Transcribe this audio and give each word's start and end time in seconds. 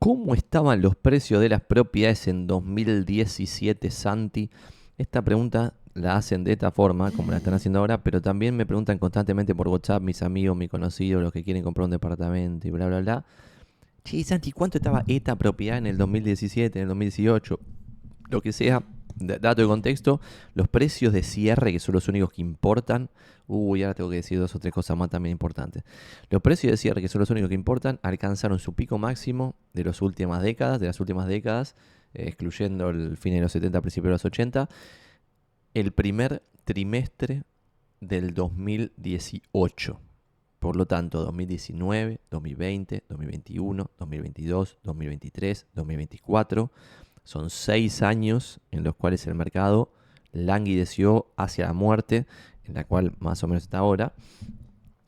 ¿Cómo 0.00 0.34
estaban 0.34 0.80
los 0.80 0.96
precios 0.96 1.42
de 1.42 1.50
las 1.50 1.60
propiedades 1.60 2.26
en 2.26 2.46
2017, 2.46 3.90
Santi? 3.90 4.48
Esta 4.96 5.20
pregunta 5.20 5.74
la 5.92 6.16
hacen 6.16 6.42
de 6.42 6.52
esta 6.52 6.70
forma, 6.70 7.10
como 7.10 7.32
la 7.32 7.36
están 7.36 7.52
haciendo 7.52 7.80
ahora, 7.80 8.02
pero 8.02 8.22
también 8.22 8.56
me 8.56 8.64
preguntan 8.64 8.96
constantemente 8.96 9.54
por 9.54 9.68
WhatsApp 9.68 10.02
mis 10.02 10.22
amigos, 10.22 10.56
mis 10.56 10.70
conocidos, 10.70 11.22
los 11.22 11.34
que 11.34 11.44
quieren 11.44 11.62
comprar 11.62 11.84
un 11.84 11.90
departamento 11.90 12.66
y 12.66 12.70
bla, 12.70 12.86
bla, 12.86 13.00
bla. 13.00 13.24
Sí, 14.02 14.24
Santi, 14.24 14.52
¿cuánto 14.52 14.78
estaba 14.78 15.04
esta 15.06 15.36
propiedad 15.36 15.76
en 15.76 15.86
el 15.86 15.98
2017, 15.98 16.78
en 16.78 16.84
el 16.84 16.88
2018? 16.88 17.60
Lo 18.30 18.40
que 18.40 18.54
sea, 18.54 18.82
dato 19.16 19.60
de 19.60 19.68
contexto, 19.68 20.22
los 20.54 20.66
precios 20.68 21.12
de 21.12 21.22
cierre, 21.22 21.72
que 21.72 21.78
son 21.78 21.94
los 21.94 22.08
únicos 22.08 22.32
que 22.32 22.40
importan, 22.40 23.10
uy, 23.50 23.82
ahora 23.82 23.94
tengo 23.94 24.10
que 24.10 24.16
decir 24.16 24.38
dos 24.38 24.54
o 24.54 24.58
tres 24.58 24.72
cosas 24.72 24.96
más 24.96 25.10
también 25.10 25.32
importantes. 25.32 25.82
Los 26.28 26.40
precios 26.42 26.70
de 26.70 26.76
cierre, 26.76 27.00
que 27.00 27.08
son 27.08 27.20
los 27.20 27.30
únicos 27.30 27.48
que 27.48 27.54
importan, 27.54 27.98
alcanzaron 28.02 28.58
su 28.58 28.74
pico 28.74 28.98
máximo 28.98 29.56
de 29.72 29.84
las 29.84 30.00
últimas 30.02 30.42
décadas, 30.42 30.80
de 30.80 30.86
las 30.86 31.00
últimas 31.00 31.26
décadas, 31.26 31.74
eh, 32.14 32.24
excluyendo 32.28 32.90
el 32.90 33.16
fin 33.16 33.34
de 33.34 33.40
los 33.40 33.52
70, 33.52 33.80
principios 33.80 34.08
de 34.08 34.12
los 34.12 34.24
80, 34.24 34.68
el 35.74 35.92
primer 35.92 36.42
trimestre 36.64 37.44
del 38.00 38.34
2018. 38.34 40.00
Por 40.58 40.76
lo 40.76 40.86
tanto, 40.86 41.24
2019, 41.24 42.20
2020, 42.30 43.04
2021, 43.08 43.90
2022, 43.98 44.78
2023, 44.82 45.66
2024 45.74 46.70
son 47.22 47.50
seis 47.50 48.02
años 48.02 48.60
en 48.70 48.84
los 48.84 48.94
cuales 48.94 49.26
el 49.26 49.34
mercado 49.34 49.92
languideció 50.32 51.32
hacia 51.36 51.66
la 51.66 51.72
muerte, 51.72 52.26
en 52.64 52.74
la 52.74 52.84
cual 52.84 53.12
más 53.18 53.42
o 53.42 53.48
menos 53.48 53.62
está 53.62 53.78
ahora. 53.78 54.12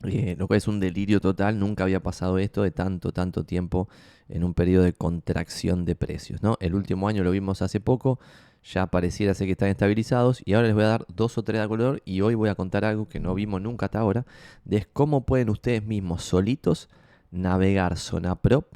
Eh, 0.05 0.35
lo 0.37 0.47
cual 0.47 0.57
es 0.57 0.67
un 0.67 0.81
delirio 0.81 1.21
total, 1.21 1.59
nunca 1.59 1.85
había 1.85 2.03
pasado 2.03 2.37
esto 2.37 2.61
de 2.63 2.71
tanto, 2.71 3.13
tanto 3.13 3.45
tiempo 3.45 3.87
en 4.27 4.43
un 4.43 4.53
periodo 4.53 4.83
de 4.83 4.91
contracción 4.91 5.85
de 5.85 5.95
precios. 5.95 6.43
¿no? 6.43 6.57
El 6.59 6.75
último 6.75 7.07
año 7.07 7.23
lo 7.23 7.31
vimos 7.31 7.61
hace 7.61 7.79
poco, 7.79 8.19
ya 8.65 8.87
pareciera 8.87 9.33
ser 9.33 9.47
que 9.47 9.53
están 9.53 9.69
estabilizados 9.69 10.41
y 10.43 10.53
ahora 10.53 10.67
les 10.67 10.75
voy 10.75 10.83
a 10.83 10.87
dar 10.87 11.05
dos 11.07 11.37
o 11.37 11.43
tres 11.43 11.61
de 11.61 11.67
color 11.69 12.01
y 12.03 12.19
hoy 12.19 12.35
voy 12.35 12.49
a 12.49 12.55
contar 12.55 12.83
algo 12.83 13.07
que 13.07 13.21
no 13.21 13.33
vimos 13.33 13.61
nunca 13.61 13.85
hasta 13.85 13.99
ahora, 13.99 14.25
de 14.65 14.85
cómo 14.91 15.25
pueden 15.25 15.49
ustedes 15.49 15.85
mismos 15.85 16.23
solitos 16.23 16.89
navegar 17.31 17.97
zona 17.97 18.35
prop 18.35 18.75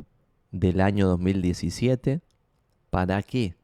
del 0.51 0.79
año 0.79 1.07
2017 1.07 2.21
¿Para 2.89 3.21
qué? 3.21 3.55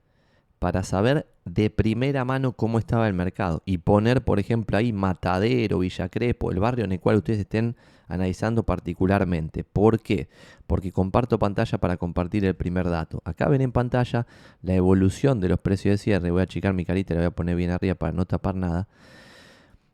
Para 0.60 0.84
saber 0.84 1.28
de 1.46 1.70
primera 1.70 2.24
mano 2.26 2.54
cómo 2.54 2.80
estaba 2.80 3.08
el 3.08 3.14
mercado 3.14 3.62
y 3.66 3.80
poner, 3.80 4.24
por 4.24 4.40
ejemplo, 4.40 4.78
ahí 4.78 4.94
Matadero, 4.94 5.80
Villa 5.80 6.10
Crespo, 6.10 6.52
el 6.52 6.60
barrio 6.60 6.86
en 6.86 6.94
el 6.94 7.00
cual 7.00 7.18
ustedes 7.18 7.40
estén 7.40 7.76
analizando 8.08 8.64
particularmente. 8.64 9.64
¿Por 9.64 10.00
qué? 10.00 10.30
Porque 10.68 10.92
comparto 10.92 11.40
pantalla 11.40 11.78
para 11.78 11.98
compartir 11.98 12.46
el 12.46 12.56
primer 12.56 12.90
dato. 12.90 13.22
Acá 13.26 13.48
ven 13.48 13.62
en 13.62 13.72
pantalla 13.72 14.28
la 14.62 14.76
evolución 14.76 15.40
de 15.40 15.50
los 15.50 15.60
precios 15.60 15.94
de 15.94 15.98
cierre. 15.98 16.32
Voy 16.32 16.42
a 16.42 16.44
achicar 16.44 16.74
mi 16.74 16.86
carita 16.86 17.14
la 17.14 17.22
voy 17.22 17.28
a 17.28 17.32
poner 17.32 17.56
bien 17.56 17.72
arriba 17.72 17.96
para 17.96 18.14
no 18.14 18.26
tapar 18.26 18.56
nada. 18.56 18.88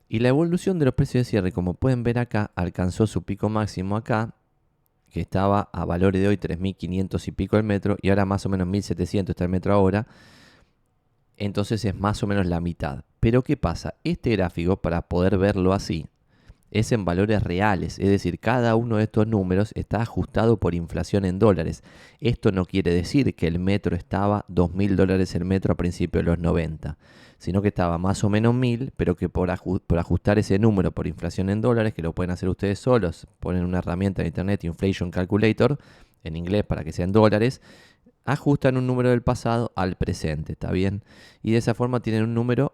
Y 0.07 0.19
la 0.19 0.29
evolución 0.29 0.79
de 0.79 0.85
los 0.85 0.95
precios 0.95 1.25
de 1.25 1.29
cierre, 1.29 1.51
como 1.51 1.75
pueden 1.75 2.03
ver 2.03 2.19
acá, 2.19 2.51
alcanzó 2.55 3.07
su 3.07 3.23
pico 3.23 3.47
máximo 3.47 3.95
acá 3.95 4.33
que 5.09 5.21
estaba 5.21 5.69
a 5.73 5.85
valores 5.85 6.21
de 6.21 6.27
hoy 6.27 6.37
3.500 6.37 7.27
y 7.27 7.31
pico 7.31 7.57
el 7.57 7.63
metro 7.63 7.97
y 8.01 8.09
ahora 8.09 8.25
más 8.25 8.45
o 8.45 8.49
menos 8.49 8.67
1.700 8.67 9.29
está 9.29 9.43
el 9.43 9.49
metro 9.49 9.73
ahora. 9.73 10.07
Entonces 11.39 11.83
es 11.85 11.95
más 11.95 12.21
o 12.21 12.27
menos 12.27 12.45
la 12.45 12.59
mitad. 12.61 13.03
Pero 13.19 13.43
¿qué 13.43 13.57
pasa? 13.57 13.95
Este 14.03 14.31
gráfico, 14.31 14.77
para 14.77 15.01
poder 15.03 15.37
verlo 15.37 15.73
así, 15.73 16.05
es 16.71 16.91
en 16.91 17.03
valores 17.03 17.41
reales, 17.41 17.97
es 17.97 18.09
decir, 18.09 18.39
cada 18.39 18.75
uno 18.75 18.97
de 18.97 19.05
estos 19.05 19.25
números 19.25 19.71
está 19.73 20.03
ajustado 20.03 20.57
por 20.57 20.75
inflación 20.75 21.25
en 21.25 21.39
dólares. 21.39 21.83
Esto 22.19 22.51
no 22.51 22.65
quiere 22.65 22.93
decir 22.93 23.33
que 23.33 23.47
el 23.47 23.57
metro 23.57 23.95
estaba 23.95 24.45
2.000 24.49 24.95
dólares 24.95 25.33
el 25.33 25.45
metro 25.45 25.73
a 25.73 25.77
principios 25.77 26.23
de 26.23 26.29
los 26.29 26.37
90 26.37 26.97
sino 27.39 27.61
que 27.61 27.69
estaba 27.69 27.97
más 27.97 28.23
o 28.23 28.29
menos 28.29 28.53
1000, 28.53 28.91
pero 28.97 29.15
que 29.15 29.29
por, 29.29 29.49
ajustar 29.49 30.37
ese 30.37 30.59
número 30.59 30.91
por 30.91 31.07
inflación 31.07 31.49
en 31.49 31.61
dólares, 31.61 31.93
que 31.93 32.01
lo 32.01 32.13
pueden 32.13 32.31
hacer 32.31 32.49
ustedes 32.49 32.79
solos, 32.79 33.27
ponen 33.39 33.63
una 33.63 33.79
herramienta 33.79 34.21
en 34.21 34.27
internet, 34.27 34.65
Inflation 34.65 35.09
Calculator, 35.09 35.79
en 36.25 36.35
inglés 36.35 36.65
para 36.65 36.83
que 36.83 36.91
sean 36.91 37.13
dólares, 37.13 37.61
ajustan 38.31 38.77
un 38.77 38.87
número 38.87 39.09
del 39.09 39.21
pasado 39.21 39.71
al 39.75 39.95
presente, 39.95 40.53
¿está 40.53 40.71
bien? 40.71 41.03
Y 41.41 41.51
de 41.51 41.57
esa 41.57 41.73
forma 41.73 42.01
tienen 42.01 42.23
un 42.23 42.33
número 42.33 42.73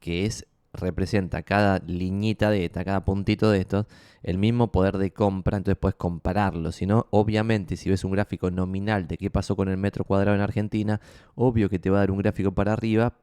que 0.00 0.26
es 0.26 0.46
representa 0.72 1.42
cada 1.42 1.80
liñita 1.86 2.50
de 2.50 2.64
esta, 2.64 2.84
cada 2.84 3.04
puntito 3.04 3.50
de 3.50 3.60
estos, 3.60 3.86
el 4.22 4.38
mismo 4.38 4.70
poder 4.70 4.98
de 4.98 5.12
compra, 5.12 5.56
entonces 5.56 5.78
puedes 5.80 5.96
compararlo. 5.96 6.72
Si 6.72 6.86
no, 6.86 7.06
obviamente, 7.10 7.76
si 7.76 7.90
ves 7.90 8.04
un 8.04 8.12
gráfico 8.12 8.50
nominal 8.50 9.08
de 9.08 9.16
qué 9.16 9.30
pasó 9.30 9.56
con 9.56 9.68
el 9.68 9.76
metro 9.76 10.04
cuadrado 10.04 10.36
en 10.36 10.42
Argentina, 10.42 11.00
obvio 11.34 11.68
que 11.68 11.78
te 11.78 11.90
va 11.90 11.98
a 11.98 12.00
dar 12.00 12.10
un 12.10 12.18
gráfico 12.18 12.52
para 12.52 12.72
arriba, 12.72 13.14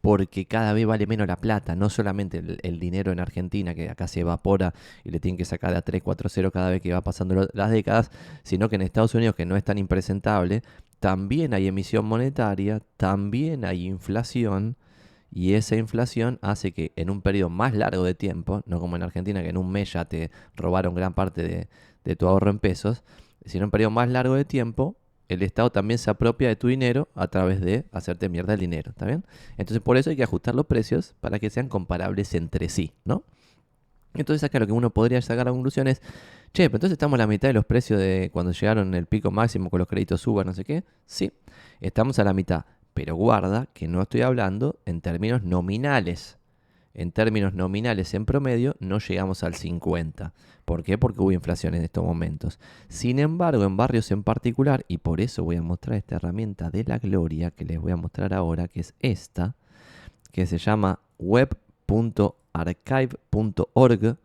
porque 0.00 0.46
cada 0.46 0.72
vez 0.72 0.86
vale 0.86 1.06
menos 1.06 1.26
la 1.26 1.36
plata, 1.36 1.74
no 1.74 1.90
solamente 1.90 2.38
el, 2.38 2.78
dinero 2.78 3.10
en 3.12 3.20
Argentina, 3.20 3.74
que 3.74 3.90
acá 3.90 4.06
se 4.06 4.20
evapora 4.20 4.72
y 5.04 5.10
le 5.10 5.18
tienen 5.20 5.36
que 5.36 5.44
sacar 5.44 5.74
a 5.74 5.82
3, 5.82 6.02
4, 6.02 6.28
0 6.28 6.50
cada 6.52 6.70
vez 6.70 6.80
que 6.80 6.92
va 6.92 7.02
pasando 7.02 7.48
las 7.52 7.70
décadas, 7.70 8.10
sino 8.44 8.68
que 8.68 8.76
en 8.76 8.82
Estados 8.82 9.14
Unidos, 9.14 9.34
que 9.34 9.44
no 9.44 9.56
es 9.56 9.64
tan 9.64 9.76
impresentable, 9.76 10.62
también 11.00 11.54
hay 11.54 11.68
emisión 11.68 12.04
monetaria, 12.04 12.80
también 12.96 13.64
hay 13.64 13.86
inflación, 13.86 14.76
y 15.30 15.54
esa 15.54 15.76
inflación 15.76 16.38
hace 16.42 16.72
que 16.72 16.92
en 16.96 17.10
un 17.10 17.20
periodo 17.22 17.50
más 17.50 17.74
largo 17.74 18.02
de 18.02 18.14
tiempo, 18.14 18.62
no 18.66 18.80
como 18.80 18.96
en 18.96 19.02
Argentina, 19.02 19.42
que 19.42 19.50
en 19.50 19.58
un 19.58 19.70
mes 19.70 19.92
ya 19.92 20.06
te 20.06 20.30
robaron 20.56 20.94
gran 20.94 21.14
parte 21.14 21.68
de, 22.02 22.16
tu 22.16 22.26
ahorro 22.26 22.50
en 22.50 22.58
pesos, 22.58 23.02
sino 23.44 23.64
en 23.64 23.66
un 23.66 23.70
periodo 23.70 23.90
más 23.90 24.08
largo 24.08 24.34
de 24.34 24.46
tiempo, 24.46 24.96
el 25.28 25.42
Estado 25.42 25.70
también 25.70 25.98
se 25.98 26.08
apropia 26.08 26.48
de 26.48 26.56
tu 26.56 26.68
dinero 26.68 27.08
a 27.14 27.28
través 27.28 27.60
de 27.60 27.84
hacerte 27.92 28.30
mierda 28.30 28.54
el 28.54 28.60
dinero, 28.60 28.92
¿está 28.92 29.04
bien? 29.04 29.26
Entonces 29.58 29.82
por 29.82 29.98
eso 29.98 30.08
hay 30.08 30.16
que 30.16 30.22
ajustar 30.22 30.54
los 30.54 30.64
precios 30.64 31.14
para 31.20 31.38
que 31.38 31.50
sean 31.50 31.68
comparables 31.68 32.32
entre 32.32 32.70
sí, 32.70 32.94
¿no? 33.04 33.24
Entonces 34.14 34.42
acá 34.44 34.58
lo 34.58 34.66
que 34.66 34.72
uno 34.72 34.90
podría 34.90 35.20
sacar 35.22 35.48
a 35.48 35.52
conclusión 35.52 35.86
es, 35.86 36.00
che, 36.52 36.68
pero 36.68 36.76
entonces 36.76 36.92
estamos 36.92 37.16
a 37.16 37.22
la 37.22 37.26
mitad 37.26 37.48
de 37.48 37.54
los 37.54 37.64
precios 37.64 38.00
de 38.00 38.30
cuando 38.32 38.52
llegaron 38.52 38.94
el 38.94 39.06
pico 39.06 39.30
máximo 39.30 39.70
con 39.70 39.78
los 39.78 39.88
créditos 39.88 40.26
UBA, 40.26 40.44
no 40.44 40.54
sé 40.54 40.64
qué. 40.64 40.84
Sí, 41.06 41.32
estamos 41.80 42.18
a 42.18 42.24
la 42.24 42.34
mitad, 42.34 42.64
pero 42.94 43.14
guarda 43.14 43.66
que 43.72 43.86
no 43.88 44.02
estoy 44.02 44.22
hablando 44.22 44.80
en 44.86 45.00
términos 45.00 45.42
nominales 45.42 46.38
en 46.98 47.12
términos 47.12 47.54
nominales 47.54 48.12
en 48.14 48.24
promedio 48.24 48.74
no 48.80 48.98
llegamos 48.98 49.44
al 49.44 49.54
50. 49.54 50.34
¿Por 50.64 50.82
qué? 50.82 50.98
Porque 50.98 51.20
hubo 51.20 51.30
inflación 51.30 51.76
en 51.76 51.84
estos 51.84 52.04
momentos. 52.04 52.58
Sin 52.88 53.20
embargo, 53.20 53.62
en 53.62 53.76
barrios 53.76 54.10
en 54.10 54.24
particular, 54.24 54.84
y 54.88 54.98
por 54.98 55.20
eso 55.20 55.44
voy 55.44 55.54
a 55.54 55.62
mostrar 55.62 55.96
esta 55.96 56.16
herramienta 56.16 56.70
de 56.70 56.82
la 56.82 56.98
gloria 56.98 57.52
que 57.52 57.64
les 57.64 57.80
voy 57.80 57.92
a 57.92 57.96
mostrar 57.96 58.34
ahora, 58.34 58.66
que 58.66 58.80
es 58.80 58.94
esta, 58.98 59.54
que 60.32 60.44
se 60.46 60.58
llama 60.58 60.98
web.archive.org, 62.58 64.16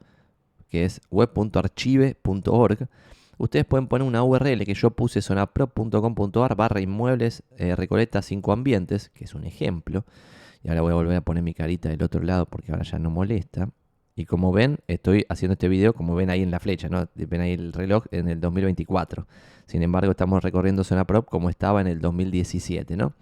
que 0.70 0.86
es 0.86 1.02
web.archive.org. 1.12 2.88
Ustedes 3.38 3.66
pueden 3.66 3.88
poner 3.88 4.08
una 4.08 4.24
URL 4.24 4.64
que 4.66 4.74
yo 4.74 4.92
puse 4.92 5.22
sonapro.com.ar 5.22 6.56
barra 6.56 6.82
inmuebles 6.82 7.44
eh, 7.58 7.76
recoleta 7.76 8.22
5 8.22 8.52
ambientes, 8.52 9.10
que 9.10 9.26
es 9.26 9.34
un 9.34 9.44
ejemplo. 9.44 10.06
Y 10.64 10.70
ahora 10.70 10.82
voy 10.82 10.92
a 10.92 10.96
volver 10.96 11.18
a 11.18 11.22
poner 11.22 11.44
mi 11.44 11.54
carita 11.54 11.90
del 11.90 12.02
otro 12.04 12.22
lado 12.24 12.46
porque 12.46 12.72
ahora 12.72 12.84
ya 12.84 13.00
no 13.00 13.10
molesta. 13.10 13.70
Y 14.16 14.26
como 14.26 14.52
ven, 14.52 14.78
estoy 14.88 15.26
haciendo 15.28 15.54
este 15.54 15.68
video, 15.68 15.94
como 15.94 16.14
ven 16.14 16.30
ahí 16.30 16.44
en 16.44 16.52
la 16.52 16.60
flecha, 16.60 16.88
¿no? 16.88 17.08
Ven 17.16 17.42
ahí 17.42 17.54
el 17.54 17.74
reloj 17.74 18.06
en 18.12 18.30
el 18.30 18.40
2024. 18.40 19.26
Sin 19.66 19.82
embargo, 19.82 20.12
estamos 20.12 20.44
recorriendo 20.44 20.84
zona 20.84 21.06
prop 21.06 21.28
como 21.28 21.50
estaba 21.50 21.82
en 21.82 21.88
el 21.88 22.00
2017, 22.00 22.96
¿no? 22.96 23.14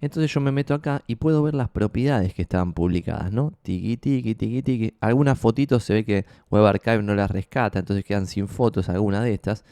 Entonces 0.00 0.32
yo 0.32 0.40
me 0.40 0.52
meto 0.52 0.74
acá 0.74 1.02
y 1.06 1.16
puedo 1.16 1.42
ver 1.42 1.54
las 1.54 1.68
propiedades 1.68 2.34
que 2.34 2.42
estaban 2.42 2.72
publicadas, 2.72 3.32
¿no? 3.32 3.52
Tiki, 3.62 3.96
tiki, 3.96 4.34
tiki, 4.34 4.62
tiki. 4.62 4.94
Algunas 5.00 5.38
fotitos 5.38 5.84
se 5.84 5.94
ve 5.94 6.04
que 6.04 6.24
Web 6.50 6.64
Archive 6.64 7.02
no 7.02 7.14
las 7.14 7.30
rescata, 7.30 7.78
entonces 7.78 8.04
quedan 8.04 8.26
sin 8.26 8.48
fotos 8.48 8.88
algunas 8.88 9.24
de 9.24 9.34
estas. 9.34 9.64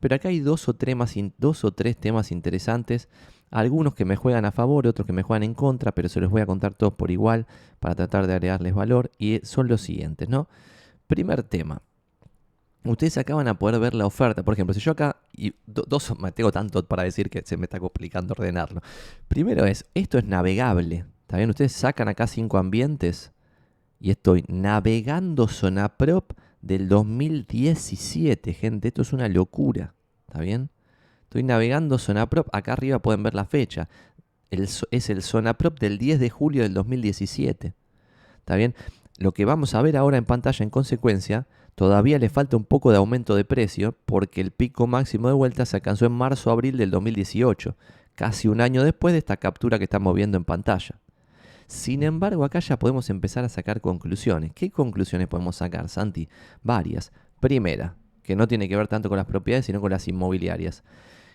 Pero 0.00 0.14
acá 0.14 0.28
hay 0.28 0.40
dos 0.40 0.68
o, 0.68 0.74
tres 0.74 0.96
dos 1.38 1.64
o 1.64 1.72
tres 1.72 1.96
temas 1.96 2.32
interesantes 2.32 3.08
algunos 3.52 3.94
que 3.94 4.06
me 4.06 4.16
juegan 4.16 4.46
a 4.46 4.50
favor, 4.50 4.86
otros 4.86 5.06
que 5.06 5.12
me 5.12 5.22
juegan 5.22 5.42
en 5.42 5.54
contra, 5.54 5.92
pero 5.92 6.08
se 6.08 6.20
los 6.20 6.30
voy 6.30 6.40
a 6.40 6.46
contar 6.46 6.74
todos 6.74 6.94
por 6.94 7.10
igual 7.10 7.46
para 7.80 7.94
tratar 7.94 8.26
de 8.26 8.32
agregarles 8.32 8.74
valor. 8.74 9.10
Y 9.18 9.40
son 9.44 9.68
los 9.68 9.82
siguientes, 9.82 10.28
¿no? 10.28 10.48
Primer 11.06 11.42
tema. 11.42 11.82
Ustedes 12.84 13.16
acaban 13.18 13.46
a 13.46 13.58
poder 13.58 13.80
ver 13.80 13.94
la 13.94 14.06
oferta. 14.06 14.42
Por 14.42 14.54
ejemplo, 14.54 14.74
si 14.74 14.80
yo 14.80 14.92
acá, 14.92 15.16
y 15.36 15.54
dos, 15.66 16.12
tengo 16.34 16.50
tanto 16.50 16.84
para 16.86 17.04
decir 17.04 17.30
que 17.30 17.42
se 17.44 17.56
me 17.56 17.64
está 17.64 17.78
complicando 17.78 18.32
ordenarlo. 18.32 18.80
Primero 19.28 19.64
es, 19.66 19.84
esto 19.94 20.18
es 20.18 20.24
navegable. 20.24 21.04
¿Está 21.22 21.36
bien? 21.36 21.50
Ustedes 21.50 21.72
sacan 21.72 22.08
acá 22.08 22.26
cinco 22.26 22.58
ambientes 22.58 23.32
y 24.00 24.10
estoy 24.10 24.44
navegando 24.48 25.46
zona 25.46 25.96
prop 25.96 26.32
del 26.60 26.88
2017, 26.88 28.52
gente. 28.54 28.88
Esto 28.88 29.02
es 29.02 29.12
una 29.12 29.28
locura. 29.28 29.94
¿Está 30.26 30.40
bien? 30.40 30.70
Estoy 31.24 31.42
navegando 31.42 31.98
Zona 31.98 32.28
Prop. 32.28 32.46
Acá 32.52 32.74
arriba 32.74 33.00
pueden 33.00 33.22
ver 33.22 33.34
la 33.34 33.44
fecha. 33.44 33.88
es 34.50 35.10
el 35.10 35.22
Zona 35.22 35.54
Prop 35.58 35.78
del 35.78 35.98
10 35.98 36.20
de 36.20 36.30
julio 36.30 36.62
del 36.62 36.74
2017. 36.74 37.74
¿Está 38.38 38.56
bien? 38.56 38.74
Lo 39.18 39.32
que 39.32 39.44
vamos 39.44 39.74
a 39.74 39.82
ver 39.82 39.96
ahora 39.96 40.16
en 40.16 40.24
pantalla 40.24 40.62
en 40.62 40.70
consecuencia 40.70 41.46
todavía 41.74 42.18
le 42.18 42.28
falta 42.28 42.56
un 42.56 42.64
poco 42.64 42.90
de 42.90 42.98
aumento 42.98 43.34
de 43.34 43.44
precio 43.44 43.94
porque 44.06 44.40
el 44.40 44.50
pico 44.50 44.86
máximo 44.86 45.28
de 45.28 45.34
vuelta 45.34 45.66
se 45.66 45.76
alcanzó 45.76 46.06
en 46.06 46.12
marzo-abril 46.12 46.76
del 46.76 46.90
2018, 46.90 47.76
casi 48.14 48.48
un 48.48 48.60
año 48.60 48.84
después 48.84 49.12
de 49.12 49.18
esta 49.18 49.36
captura 49.36 49.78
que 49.78 49.84
estamos 49.84 50.14
viendo 50.14 50.36
en 50.36 50.44
pantalla. 50.44 51.00
Sin 51.66 52.02
embargo, 52.02 52.44
acá 52.44 52.58
ya 52.58 52.78
podemos 52.78 53.08
empezar 53.08 53.44
a 53.44 53.48
sacar 53.48 53.80
conclusiones. 53.80 54.52
¿Qué 54.52 54.70
conclusiones 54.70 55.28
podemos 55.28 55.56
sacar, 55.56 55.88
Santi? 55.88 56.28
Varias. 56.62 57.12
Primera, 57.40 57.96
que 58.22 58.36
no 58.36 58.46
tiene 58.46 58.68
que 58.68 58.76
ver 58.76 58.88
tanto 58.88 59.08
con 59.08 59.16
las 59.16 59.26
propiedades, 59.26 59.66
sino 59.66 59.80
con 59.80 59.90
las 59.90 60.06
inmobiliarias. 60.06 60.84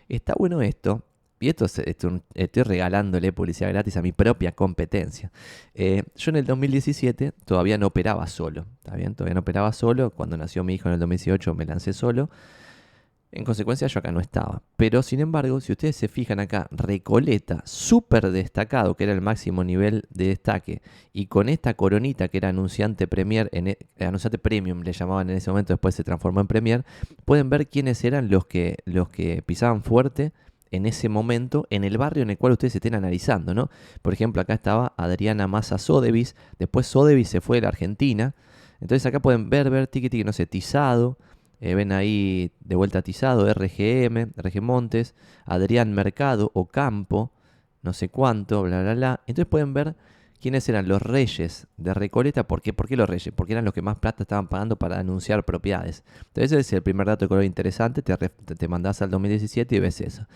Está 0.10 0.34
bueno 0.38 0.62
esto, 0.62 1.04
y 1.40 1.50
esto, 1.50 1.66
estoy 1.66 2.64
regalándole 2.64 3.32
publicidad 3.32 3.70
gratis 3.70 3.98
a 3.98 4.02
mi 4.02 4.12
propia 4.12 4.54
competencia. 4.54 5.32
Eh, 5.76 6.04
yo 6.16 6.32
en 6.32 6.38
el 6.38 6.46
2017 6.46 7.34
todavía 7.46 7.78
no 7.78 7.88
operaba 7.88 8.26
solo, 8.28 8.66
¿está 8.80 8.96
bien? 8.96 9.14
Todavía 9.14 9.36
no 9.36 9.42
operaba 9.42 9.72
solo. 9.74 10.10
Cuando 10.10 10.38
nació 10.38 10.64
mi 10.64 10.76
hijo 10.76 10.90
en 10.90 10.94
el 10.94 11.00
2018 11.00 11.54
me 11.54 11.66
lancé 11.66 11.94
solo. 11.94 12.30
En 13.32 13.44
consecuencia, 13.44 13.88
yo 13.88 14.00
acá 14.00 14.12
no 14.12 14.22
estaba. 14.22 14.64
Pero 14.78 15.04
sin 15.04 15.20
embargo, 15.20 15.60
si 15.60 15.74
ustedes 15.74 15.98
se 15.98 16.08
fijan 16.08 16.40
acá, 16.40 16.68
Recoleta, 16.72 17.62
súper 17.66 18.32
destacado, 18.32 18.96
que 18.96 19.04
era 19.04 19.14
el 19.14 19.22
máximo 19.22 19.66
nivel 19.66 20.06
de 20.10 20.30
destaque, 20.30 20.82
y 21.12 21.26
con 21.26 21.50
esta 21.50 21.74
coronita 21.74 22.30
que 22.30 22.38
era 22.38 22.50
anunciante 22.50 23.06
Premier, 23.06 23.50
e, 23.52 23.78
anunciante 24.00 24.38
Premium 24.38 24.82
le 24.82 24.94
llamaban 24.94 25.30
en 25.30 25.38
ese 25.38 25.50
momento, 25.52 25.74
después 25.74 25.94
se 25.94 26.06
transformó 26.06 26.40
en 26.40 26.48
Premier, 26.48 26.86
pueden 27.26 27.50
ver 27.50 27.68
quiénes 27.68 28.04
eran 28.06 28.30
los 28.30 28.46
que, 28.46 28.78
los 28.86 29.10
que 29.10 29.42
pisaban 29.42 29.84
fuerte 29.84 30.32
en 30.72 30.86
ese 30.86 31.10
momento 31.10 31.66
en 31.70 31.84
el 31.84 31.98
barrio 31.98 32.24
en 32.24 32.30
el 32.30 32.38
cual 32.38 32.54
ustedes 32.54 32.76
estén 32.76 32.96
analizando, 32.96 33.54
¿no? 33.54 33.70
Por 34.02 34.14
ejemplo, 34.14 34.42
acá 34.42 34.54
estaba 34.54 34.94
Adriana 34.98 35.48
Massa 35.48 35.78
Sodevis, 35.78 36.36
después 36.60 36.88
Sodevis 36.88 37.30
se 37.30 37.42
fue 37.42 37.58
de 37.58 37.62
la 37.62 37.70
Argentina, 37.70 38.36
entonces 38.80 39.06
acá 39.06 39.20
pueden 39.20 39.50
ver, 39.50 39.70
ver, 39.70 39.88
tiki, 39.88 40.10
tiki, 40.10 40.24
no 40.24 40.34
sé, 40.34 40.46
Tizado, 40.46 41.18
eh, 41.60 41.74
ven 41.74 41.92
ahí 41.92 42.52
de 42.60 42.76
vuelta 42.76 43.02
Tizado, 43.02 43.52
RGM, 43.52 44.34
RG 44.36 44.62
Montes, 44.62 45.16
Adrián 45.46 45.94
Mercado 45.94 46.52
o 46.54 46.68
Campo, 46.68 47.32
no 47.82 47.94
sé 47.94 48.10
cuánto, 48.10 48.64
bla, 48.64 48.84
bla, 48.84 48.94
bla. 48.94 49.22
Entonces 49.26 49.50
pueden 49.50 49.74
ver 49.74 49.96
quiénes 50.42 50.68
eran 50.70 50.88
los 50.88 51.02
reyes 51.02 51.68
de 51.78 51.94
Recoleta. 51.94 52.48
¿Por 52.48 52.62
qué? 52.62 52.74
¿Por 52.74 52.88
qué 52.88 52.96
los 52.96 53.10
reyes? 53.10 53.34
Porque 53.36 53.54
eran 53.54 53.66
los 53.66 53.74
que 53.74 53.82
más 53.82 53.98
plata 53.98 54.24
estaban 54.24 54.48
pagando 54.48 54.76
para 54.76 55.00
anunciar 55.00 55.46
propiedades. 55.46 56.04
Entonces 56.28 56.52
ese 56.52 56.60
es 56.60 56.74
el 56.74 56.84
primer 56.84 57.08
dato 57.08 57.26
de 57.26 57.30
color 57.30 57.44
interesante. 57.44 58.02
Te, 58.02 58.16
te 58.18 58.68
mandás 58.68 59.02
al 59.02 59.10
2017 59.10 59.76
y 59.76 59.80
ves 59.80 60.02
eso. 60.02 60.28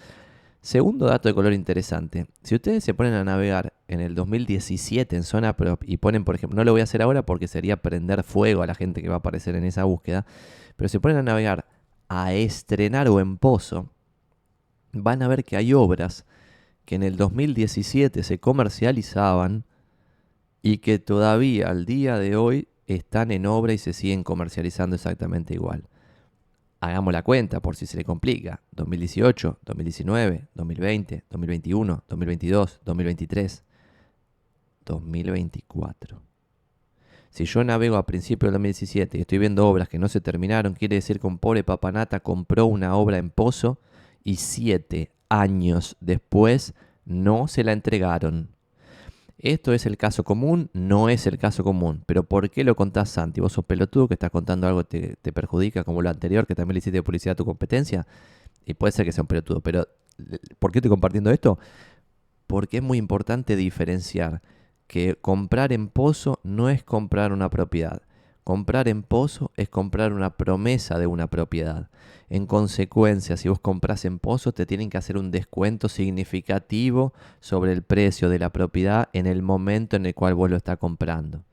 Segundo 0.62 1.08
dato 1.08 1.28
de 1.28 1.34
color 1.34 1.54
interesante. 1.54 2.28
Si 2.44 2.54
ustedes 2.54 2.84
se 2.84 2.94
ponen 2.94 3.14
a 3.14 3.24
navegar 3.24 3.74
en 3.88 4.00
el 4.00 4.14
2017 4.14 5.16
en 5.16 5.24
zona 5.24 5.58
prop 5.58 5.82
y 5.86 5.98
ponen, 5.98 6.24
por 6.24 6.36
ejemplo, 6.36 6.56
no 6.56 6.64
lo 6.64 6.72
voy 6.72 6.82
a 6.82 6.84
hacer 6.84 7.02
ahora 7.02 7.26
porque 7.26 7.48
sería 7.48 7.78
prender 7.78 8.22
fuego 8.24 8.62
a 8.62 8.68
la 8.68 8.76
gente 8.76 9.02
que 9.02 9.10
va 9.10 9.16
a 9.16 9.18
aparecer 9.18 9.56
en 9.56 9.64
esa 9.64 9.86
búsqueda, 9.86 10.26
pero 10.76 10.88
se 10.88 11.00
ponen 11.00 11.18
a 11.18 11.24
navegar 11.24 11.66
a 12.10 12.34
estrenar 12.34 13.08
o 13.08 13.20
en 13.20 13.38
pozo, 13.38 13.90
van 14.92 15.24
a 15.24 15.28
ver 15.28 15.44
que 15.44 15.56
hay 15.58 15.74
obras 15.74 16.26
que 16.86 16.96
en 16.96 17.04
el 17.04 17.16
2017 17.18 18.22
se 18.22 18.40
comercializaban 18.40 19.66
y 20.62 20.78
que 20.78 21.00
todavía 21.00 21.70
al 21.70 21.86
día 21.86 22.18
de 22.18 22.36
hoy 22.36 22.68
están 22.88 23.32
en 23.32 23.46
obra 23.46 23.74
y 23.74 23.78
se 23.78 23.94
siguen 23.94 24.24
comercializando 24.24 24.96
exactamente 24.96 25.54
igual. 25.54 25.88
Hagamos 26.80 27.14
la 27.14 27.24
cuenta 27.24 27.60
por 27.60 27.76
si 27.76 27.86
se 27.86 27.98
le 27.98 28.04
complica. 28.04 28.62
2018, 28.72 29.60
2019, 29.64 30.48
2020, 30.56 31.24
2021, 31.30 32.04
2022, 32.08 32.80
2023, 32.84 33.64
2024. 34.86 36.22
Si 37.30 37.46
yo 37.46 37.64
navego 37.64 37.96
a 37.96 38.06
principios 38.06 38.48
del 38.48 38.54
2017 38.56 39.18
y 39.18 39.22
estoy 39.22 39.38
viendo 39.38 39.68
obras 39.68 39.88
que 39.88 40.00
no 40.00 40.10
se 40.10 40.20
terminaron, 40.22 40.74
quiere 40.74 40.96
decir 40.96 41.20
que 41.20 41.28
un 41.28 41.38
pobre 41.38 41.64
papanata 41.64 42.20
compró 42.20 42.66
una 42.66 42.96
obra 42.96 43.18
en 43.18 43.30
pozo 43.30 43.80
y 44.24 44.36
siete 44.36 45.12
años 45.30 45.96
después 46.02 46.74
no 47.06 47.48
se 47.48 47.64
la 47.64 47.72
entregaron. 47.72 48.50
Esto 49.44 49.74
es 49.74 49.88
el 49.88 49.98
caso 49.98 50.24
común, 50.24 50.70
no 50.74 51.10
es 51.10 51.26
el 51.26 51.40
caso 51.40 51.64
común. 51.64 52.04
Pero 52.06 52.24
¿por 52.24 52.52
qué 52.52 52.64
lo 52.64 52.76
contás, 52.76 53.10
Santi? 53.10 53.42
¿Vos 53.42 53.54
sos 53.54 53.66
pelotudo 53.66 54.08
que 54.08 54.14
estás 54.14 54.30
contando 54.30 54.68
algo 54.68 54.84
que 54.84 55.16
te, 55.20 55.34
perjudica 55.34 55.84
como 55.84 56.04
lo 56.04 56.12
anterior, 56.12 56.46
que 56.46 56.54
también 56.54 56.76
le 56.76 56.80
hiciste 56.80 57.02
publicidad 57.02 57.34
a 57.34 57.36
tu 57.36 57.46
competencia? 57.46 58.06
Y 58.66 58.76
puede 58.76 58.92
ser 58.92 59.04
que 59.04 59.12
sea 59.12 59.24
un 59.24 59.28
pelotudo, 59.28 59.60
pero 59.62 59.88
¿por 60.60 60.72
qué 60.72 60.78
estoy 60.78 60.90
compartiendo 60.90 61.32
esto? 61.32 61.58
Porque 62.46 62.78
es 62.78 62.84
muy 62.84 63.00
importante 63.00 63.56
diferenciar 63.56 64.44
que 64.86 65.16
comprar 65.20 65.74
en 65.74 65.88
pozo 65.88 66.40
no 66.44 66.70
es 66.70 66.84
comprar 66.84 67.34
una 67.34 67.50
propiedad. 67.50 68.04
Comprar 68.44 68.88
en 68.88 69.04
pozo 69.04 69.52
es 69.56 69.70
comprar 69.70 70.14
una 70.14 70.38
promesa 70.38 70.98
de 70.98 71.06
una 71.06 71.28
propiedad. 71.28 71.90
En 72.30 72.48
consecuencia, 72.48 73.38
si 73.38 73.50
vos 73.50 73.60
compras 73.60 74.04
en 74.06 74.18
pozo, 74.18 74.52
te 74.52 74.66
tienen 74.66 74.90
que 74.90 74.98
hacer 74.98 75.18
un 75.18 75.32
descuento 75.32 75.90
significativo 75.90 77.14
sobre 77.40 77.72
el 77.72 77.84
precio 77.84 78.30
de 78.30 78.40
la 78.40 78.50
propiedad 78.50 79.10
en 79.14 79.28
el 79.28 79.42
momento 79.42 79.96
en 79.96 80.06
el 80.06 80.16
cual 80.16 80.34
vos 80.34 80.50
lo 80.50 80.58
estás 80.58 80.78
comprando. 80.78 81.44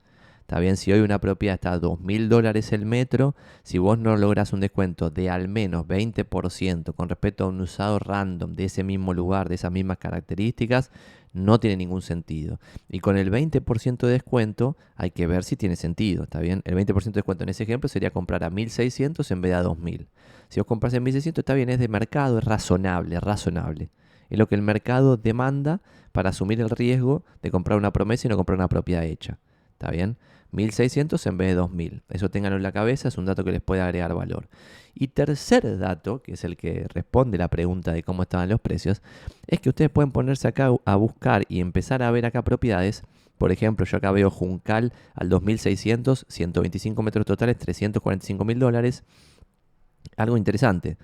Está 0.49 0.59
bien, 0.59 0.77
si 0.77 0.91
hoy 0.91 1.01
una 1.01 1.21
propiedad 1.21 1.53
está 1.53 1.73
a 1.73 1.77
2 1.77 1.99
mil 1.99 2.27
dólares 2.27 2.73
el 2.73 2.83
metro, 2.83 3.35
si 3.61 3.77
vos 3.77 3.99
no 3.99 4.17
logras 4.17 4.51
un 4.51 4.61
descuento 4.61 5.11
de 5.11 5.29
al 5.29 5.47
menos 5.47 5.85
20% 5.85 6.95
con 6.95 7.07
respecto 7.07 7.43
a 7.43 7.49
un 7.49 7.61
usado 7.61 7.99
random 7.99 8.55
de 8.55 8.65
ese 8.65 8.83
mismo 8.83 9.13
lugar, 9.13 9.47
de 9.47 9.53
esas 9.53 9.71
mismas 9.71 9.99
características, 9.99 10.89
no 11.33 11.59
tiene 11.59 11.77
ningún 11.77 12.01
sentido. 12.01 12.59
Y 12.89 12.99
con 12.99 13.15
el 13.15 13.29
20% 13.29 14.07
de 14.07 14.11
descuento 14.11 14.75
hay 14.95 15.11
que 15.11 15.27
ver 15.27 15.43
si 15.43 15.55
tiene 15.55 15.75
sentido, 15.75 16.23
¿está 16.23 16.39
bien? 16.39 16.63
El 16.65 16.75
20% 16.75 17.03
de 17.03 17.11
descuento 17.11 17.43
en 17.43 17.49
ese 17.49 17.61
ejemplo 17.61 17.87
sería 17.87 18.09
comprar 18.09 18.43
a 18.43 18.49
1600 18.49 19.29
en 19.29 19.41
vez 19.41 19.51
de 19.51 19.55
a 19.55 19.61
2000. 19.61 20.07
Si 20.47 20.59
vos 20.59 20.65
compras 20.65 20.95
en 20.95 21.03
1600 21.03 21.43
está 21.43 21.53
bien, 21.53 21.69
es 21.69 21.77
de 21.77 21.87
mercado, 21.89 22.39
es 22.39 22.43
razonable, 22.43 23.17
es 23.17 23.21
razonable. 23.21 23.91
Es 24.31 24.39
lo 24.39 24.47
que 24.47 24.55
el 24.55 24.63
mercado 24.63 25.15
demanda 25.15 25.81
para 26.11 26.31
asumir 26.31 26.59
el 26.59 26.71
riesgo 26.71 27.23
de 27.43 27.51
comprar 27.51 27.77
una 27.77 27.93
promesa 27.93 28.27
y 28.27 28.29
no 28.29 28.35
comprar 28.35 28.57
una 28.57 28.67
propiedad 28.67 29.03
hecha. 29.03 29.37
¿Está 29.73 29.91
bien? 29.91 30.17
1600 30.51 31.25
en 31.27 31.37
vez 31.37 31.49
de 31.49 31.55
2000. 31.55 32.03
Eso 32.09 32.29
tenganlo 32.29 32.57
en 32.57 32.63
la 32.63 32.71
cabeza, 32.71 33.07
es 33.07 33.17
un 33.17 33.25
dato 33.25 33.43
que 33.43 33.51
les 33.51 33.61
puede 33.61 33.81
agregar 33.81 34.13
valor. 34.13 34.47
Y 34.93 35.09
tercer 35.09 35.77
dato, 35.77 36.21
que 36.21 36.33
es 36.33 36.43
el 36.43 36.57
que 36.57 36.85
responde 36.93 37.37
la 37.37 37.47
pregunta 37.47 37.91
de 37.93 38.03
cómo 38.03 38.23
estaban 38.23 38.49
los 38.49 38.59
precios, 38.59 39.01
es 39.47 39.59
que 39.59 39.69
ustedes 39.69 39.91
pueden 39.91 40.11
ponerse 40.11 40.47
acá 40.47 40.71
a 40.85 40.95
buscar 40.95 41.43
y 41.47 41.59
empezar 41.59 42.03
a 42.03 42.11
ver 42.11 42.25
acá 42.25 42.43
propiedades. 42.43 43.03
Por 43.37 43.51
ejemplo, 43.51 43.85
yo 43.85 43.97
acá 43.97 44.11
veo 44.11 44.29
Juncal 44.29 44.91
al 45.13 45.29
2600, 45.29 46.25
125 46.27 47.01
metros 47.03 47.25
totales, 47.25 47.57
345 47.57 48.43
mil 48.43 48.59
dólares. 48.59 49.03
Algo 50.17 50.35
interesante. 50.35 50.97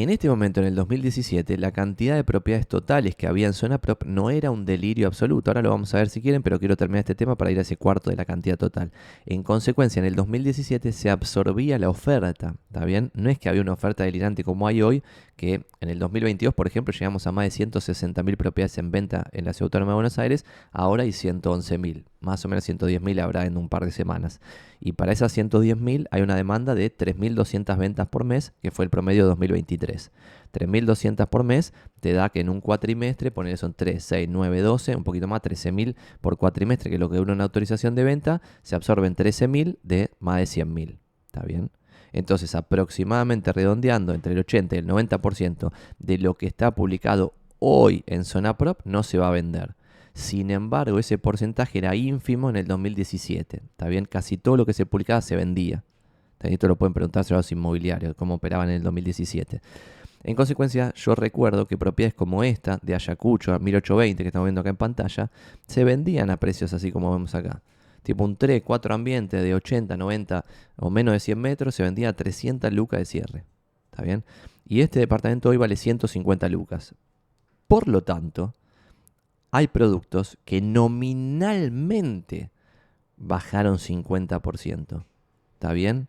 En 0.00 0.10
este 0.10 0.28
momento, 0.28 0.60
en 0.60 0.68
el 0.68 0.76
2017, 0.76 1.58
la 1.58 1.72
cantidad 1.72 2.14
de 2.14 2.22
propiedades 2.22 2.68
totales 2.68 3.16
que 3.16 3.26
había 3.26 3.48
en 3.48 3.52
zona 3.52 3.78
prop 3.78 4.04
no 4.04 4.30
era 4.30 4.52
un 4.52 4.64
delirio 4.64 5.08
absoluto. 5.08 5.50
Ahora 5.50 5.60
lo 5.60 5.70
vamos 5.70 5.92
a 5.92 5.98
ver 5.98 6.08
si 6.08 6.22
quieren, 6.22 6.44
pero 6.44 6.60
quiero 6.60 6.76
terminar 6.76 7.00
este 7.00 7.16
tema 7.16 7.36
para 7.36 7.50
ir 7.50 7.58
a 7.58 7.62
ese 7.62 7.76
cuarto 7.76 8.08
de 8.08 8.14
la 8.14 8.24
cantidad 8.24 8.56
total. 8.56 8.92
En 9.26 9.42
consecuencia, 9.42 9.98
en 9.98 10.06
el 10.06 10.14
2017 10.14 10.92
se 10.92 11.10
absorbía 11.10 11.80
la 11.80 11.90
oferta, 11.90 12.54
¿está 12.68 12.84
bien? 12.84 13.10
No 13.12 13.28
es 13.28 13.40
que 13.40 13.48
había 13.48 13.60
una 13.60 13.72
oferta 13.72 14.04
delirante 14.04 14.44
como 14.44 14.68
hay 14.68 14.82
hoy, 14.82 15.02
que 15.34 15.66
en 15.80 15.88
el 15.88 15.98
2022, 15.98 16.54
por 16.54 16.68
ejemplo, 16.68 16.92
llegamos 16.92 17.26
a 17.26 17.32
más 17.32 17.46
de 17.46 17.66
160.000 17.66 18.36
propiedades 18.36 18.78
en 18.78 18.92
venta 18.92 19.26
en 19.32 19.46
la 19.46 19.52
Ciudad 19.52 19.66
Autónoma 19.66 19.92
de 19.92 19.96
Buenos 19.96 20.18
Aires, 20.20 20.44
ahora 20.70 21.02
hay 21.02 21.10
111.000, 21.10 22.04
más 22.20 22.44
o 22.44 22.48
menos 22.48 22.68
110.000 22.68 23.20
habrá 23.20 23.46
en 23.46 23.56
un 23.56 23.68
par 23.68 23.84
de 23.84 23.92
semanas. 23.92 24.40
Y 24.80 24.92
para 24.92 25.12
esas 25.12 25.36
110.000 25.36 26.08
hay 26.10 26.22
una 26.22 26.36
demanda 26.36 26.74
de 26.74 26.94
3.200 26.94 27.76
ventas 27.78 28.08
por 28.08 28.24
mes, 28.24 28.52
que 28.62 28.70
fue 28.70 28.84
el 28.84 28.90
promedio 28.90 29.24
de 29.24 29.28
2023. 29.28 30.10
3.200 30.52 31.26
por 31.28 31.44
mes 31.44 31.72
te 32.00 32.12
da 32.12 32.30
que 32.30 32.40
en 32.40 32.48
un 32.48 32.60
cuatrimestre, 32.60 33.30
poner 33.30 33.58
son 33.58 33.74
3, 33.74 34.02
6, 34.02 34.28
9, 34.30 34.60
12, 34.60 34.96
un 34.96 35.04
poquito 35.04 35.28
más, 35.28 35.42
13.000 35.42 35.94
por 36.20 36.36
cuatrimestre, 36.36 36.90
que 36.90 36.96
es 36.96 37.00
lo 37.00 37.10
que 37.10 37.18
dura 37.18 37.32
una 37.32 37.44
autorización 37.44 37.94
de 37.94 38.04
venta, 38.04 38.42
se 38.62 38.74
absorben 38.74 39.14
13.000 39.14 39.78
de 39.82 40.10
más 40.18 40.38
de 40.38 40.44
100.000. 40.44 40.98
¿Está 41.26 41.42
bien? 41.42 41.70
Entonces, 42.12 42.54
aproximadamente 42.54 43.52
redondeando 43.52 44.14
entre 44.14 44.32
el 44.32 44.38
80 44.38 44.76
y 44.76 44.78
el 44.78 44.86
90% 44.86 45.72
de 45.98 46.18
lo 46.18 46.34
que 46.34 46.46
está 46.46 46.74
publicado 46.74 47.34
hoy 47.58 48.02
en 48.06 48.24
Zona 48.24 48.56
Prop 48.56 48.80
no 48.84 49.02
se 49.02 49.18
va 49.18 49.28
a 49.28 49.32
vender. 49.32 49.74
Sin 50.18 50.50
embargo, 50.50 50.98
ese 50.98 51.16
porcentaje 51.16 51.78
era 51.78 51.94
ínfimo 51.94 52.50
en 52.50 52.56
el 52.56 52.66
2017. 52.66 53.62
Está 53.64 53.86
bien, 53.86 54.04
casi 54.04 54.36
todo 54.36 54.56
lo 54.56 54.66
que 54.66 54.72
se 54.72 54.84
publicaba 54.84 55.20
se 55.20 55.36
vendía. 55.36 55.84
Esto 56.40 56.66
lo 56.66 56.74
pueden 56.74 56.92
preguntar 56.92 57.24
a 57.30 57.34
los 57.34 57.52
inmobiliarios, 57.52 58.16
cómo 58.16 58.34
operaban 58.34 58.68
en 58.68 58.74
el 58.74 58.82
2017. 58.82 59.60
En 60.24 60.34
consecuencia, 60.34 60.92
yo 60.96 61.14
recuerdo 61.14 61.68
que 61.68 61.78
propiedades 61.78 62.14
como 62.14 62.42
esta, 62.42 62.80
de 62.82 62.96
Ayacucho 62.96 63.54
a 63.54 63.60
1820, 63.60 64.24
que 64.24 64.26
estamos 64.26 64.46
viendo 64.46 64.60
acá 64.60 64.70
en 64.70 64.76
pantalla, 64.76 65.30
se 65.68 65.84
vendían 65.84 66.30
a 66.30 66.36
precios 66.36 66.72
así 66.72 66.90
como 66.90 67.12
vemos 67.12 67.36
acá 67.36 67.62
tipo 68.02 68.24
un 68.24 68.36
3, 68.36 68.62
4 68.64 68.94
ambientes 68.94 69.42
de 69.42 69.54
80, 69.54 69.96
90 69.96 70.44
o 70.78 70.90
menos 70.90 71.12
de 71.12 71.20
100 71.20 71.38
metros, 71.38 71.74
se 71.74 71.82
vendía 71.84 72.08
a 72.08 72.12
300 72.14 72.72
lucas 72.72 73.00
de 73.00 73.04
cierre. 73.04 73.44
¿Está 73.92 74.02
bien? 74.02 74.24
Y 74.66 74.80
este 74.80 74.98
departamento 74.98 75.50
hoy 75.50 75.58
vale 75.58 75.76
150 75.76 76.48
lucas. 76.48 76.94
Por 77.68 77.86
lo 77.86 78.02
tanto, 78.02 78.54
hay 79.50 79.68
productos 79.68 80.38
que 80.44 80.60
nominalmente 80.60 82.50
bajaron 83.16 83.78
50%. 83.78 85.04
¿Está 85.54 85.72
bien? 85.72 86.08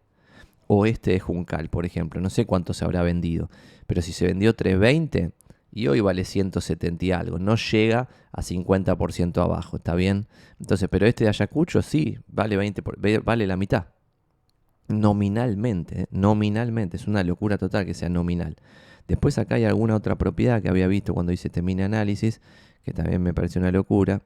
oeste 0.70 1.12
de 1.12 1.20
Juncal, 1.20 1.70
por 1.70 1.86
ejemplo. 1.86 2.22
No 2.22 2.30
sé 2.30 2.46
cuánto 2.46 2.74
se 2.74 2.86
habrá 2.86 3.02
vendido, 3.02 3.50
pero 3.88 4.02
si 4.02 4.14
se 4.14 4.28
vendió 4.28 4.56
320 4.56 5.32
y 5.72 5.88
hoy 5.88 6.00
vale 6.00 6.24
170 6.24 7.06
y 7.06 7.12
algo, 7.12 7.40
no 7.40 7.56
llega 7.56 8.08
a 8.32 8.42
50% 8.42 9.44
abajo, 9.44 9.78
¿está 9.78 9.96
bien? 9.96 10.28
Entonces, 10.60 10.88
pero 10.90 11.08
este 11.08 11.24
de 11.26 11.30
Ayacucho 11.30 11.82
sí, 11.82 12.20
vale, 12.28 12.56
20 12.56 12.84
vale 13.24 13.48
la 13.48 13.58
mitad. 13.58 13.88
Nominalmente, 14.88 16.02
¿eh? 16.02 16.06
nominalmente, 16.12 16.98
es 16.98 17.08
una 17.08 17.24
locura 17.24 17.58
total 17.58 17.86
que 17.86 17.94
sea 17.94 18.10
nominal. 18.10 18.56
Después 19.08 19.40
acá 19.40 19.56
hay 19.56 19.66
alguna 19.66 19.96
otra 19.96 20.18
propiedad 20.18 20.62
que 20.62 20.70
había 20.70 20.88
visto 20.88 21.16
cuando 21.16 21.32
hice 21.32 21.48
este 21.48 21.64
mini 21.64 21.82
análisis, 21.82 22.42
también 22.92 23.22
me 23.22 23.34
pareció 23.34 23.62
una 23.62 23.72
locura. 23.72 24.22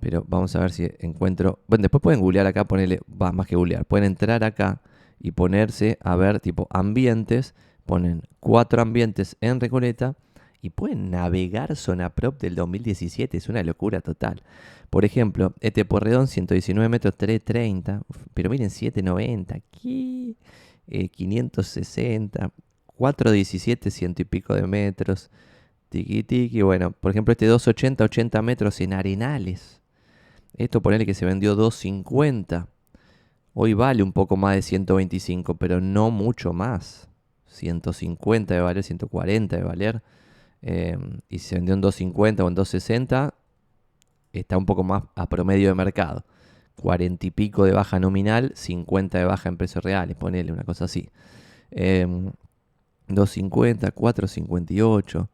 Pero 0.00 0.24
vamos 0.28 0.54
a 0.56 0.60
ver 0.60 0.72
si 0.72 0.90
encuentro. 1.00 1.60
Bueno, 1.66 1.82
después 1.82 2.02
pueden 2.02 2.20
googlear 2.20 2.46
acá, 2.46 2.64
ponerle. 2.66 3.00
Va, 3.10 3.32
más 3.32 3.46
que 3.46 3.56
googlear. 3.56 3.84
Pueden 3.84 4.04
entrar 4.04 4.44
acá 4.44 4.82
y 5.18 5.32
ponerse 5.32 5.98
a 6.02 6.16
ver, 6.16 6.40
tipo, 6.40 6.66
ambientes. 6.70 7.54
Ponen 7.86 8.22
cuatro 8.40 8.82
ambientes 8.82 9.36
en 9.40 9.60
Recoleta 9.60 10.16
y 10.60 10.70
pueden 10.70 11.10
navegar 11.10 11.76
zona 11.76 12.10
prop 12.10 12.40
del 12.40 12.56
2017. 12.56 13.36
Es 13.36 13.48
una 13.48 13.62
locura 13.62 14.00
total. 14.00 14.42
Por 14.90 15.04
ejemplo, 15.04 15.54
este 15.60 15.84
Porredón, 15.84 16.26
119 16.26 16.88
metros, 16.88 17.16
330. 17.16 18.02
Pero 18.34 18.50
miren, 18.50 18.70
790. 18.70 19.60
¿Qué? 19.70 20.36
560. 21.10 22.52
417, 22.96 23.90
ciento 23.90 24.22
y 24.22 24.24
pico 24.24 24.54
de 24.54 24.66
metros. 24.66 25.30
Tiki 25.88 26.22
tiki. 26.22 26.62
Bueno, 26.62 26.92
por 26.92 27.10
ejemplo, 27.10 27.32
este 27.32 27.46
280, 27.46 28.04
80 28.04 28.42
metros 28.42 28.80
en 28.80 28.92
Arenales. 28.92 29.80
Esto 30.56 30.80
ponele 30.80 31.06
que 31.06 31.14
se 31.14 31.26
vendió 31.26 31.54
250. 31.54 32.68
Hoy 33.54 33.74
vale 33.74 34.02
un 34.02 34.12
poco 34.12 34.36
más 34.36 34.54
de 34.54 34.62
125, 34.62 35.56
pero 35.56 35.80
no 35.80 36.10
mucho 36.10 36.52
más. 36.52 37.08
150 37.46 38.54
de 38.54 38.60
valer, 38.60 38.82
140 38.82 39.56
de 39.56 39.62
valer. 39.62 40.02
Em, 40.62 41.20
y 41.28 41.38
se 41.38 41.54
vendió 41.56 41.74
en 41.74 41.80
250 41.80 42.44
o 42.44 42.48
en 42.48 42.54
260, 42.54 43.34
está 44.32 44.58
un 44.58 44.66
poco 44.66 44.82
más 44.84 45.04
a 45.14 45.28
promedio 45.28 45.68
de 45.68 45.74
mercado. 45.74 46.24
40 46.82 47.26
y 47.26 47.30
pico 47.30 47.64
de 47.64 47.72
baja 47.72 48.00
nominal, 48.00 48.52
50 48.54 49.18
de 49.18 49.24
baja 49.24 49.48
en 49.48 49.56
precios 49.56 49.84
reales, 49.84 50.16
ponele 50.16 50.52
una 50.52 50.64
cosa 50.64 50.86
así. 50.86 51.08
250, 53.08 53.86
em, 53.86 53.92
458. 53.92 55.30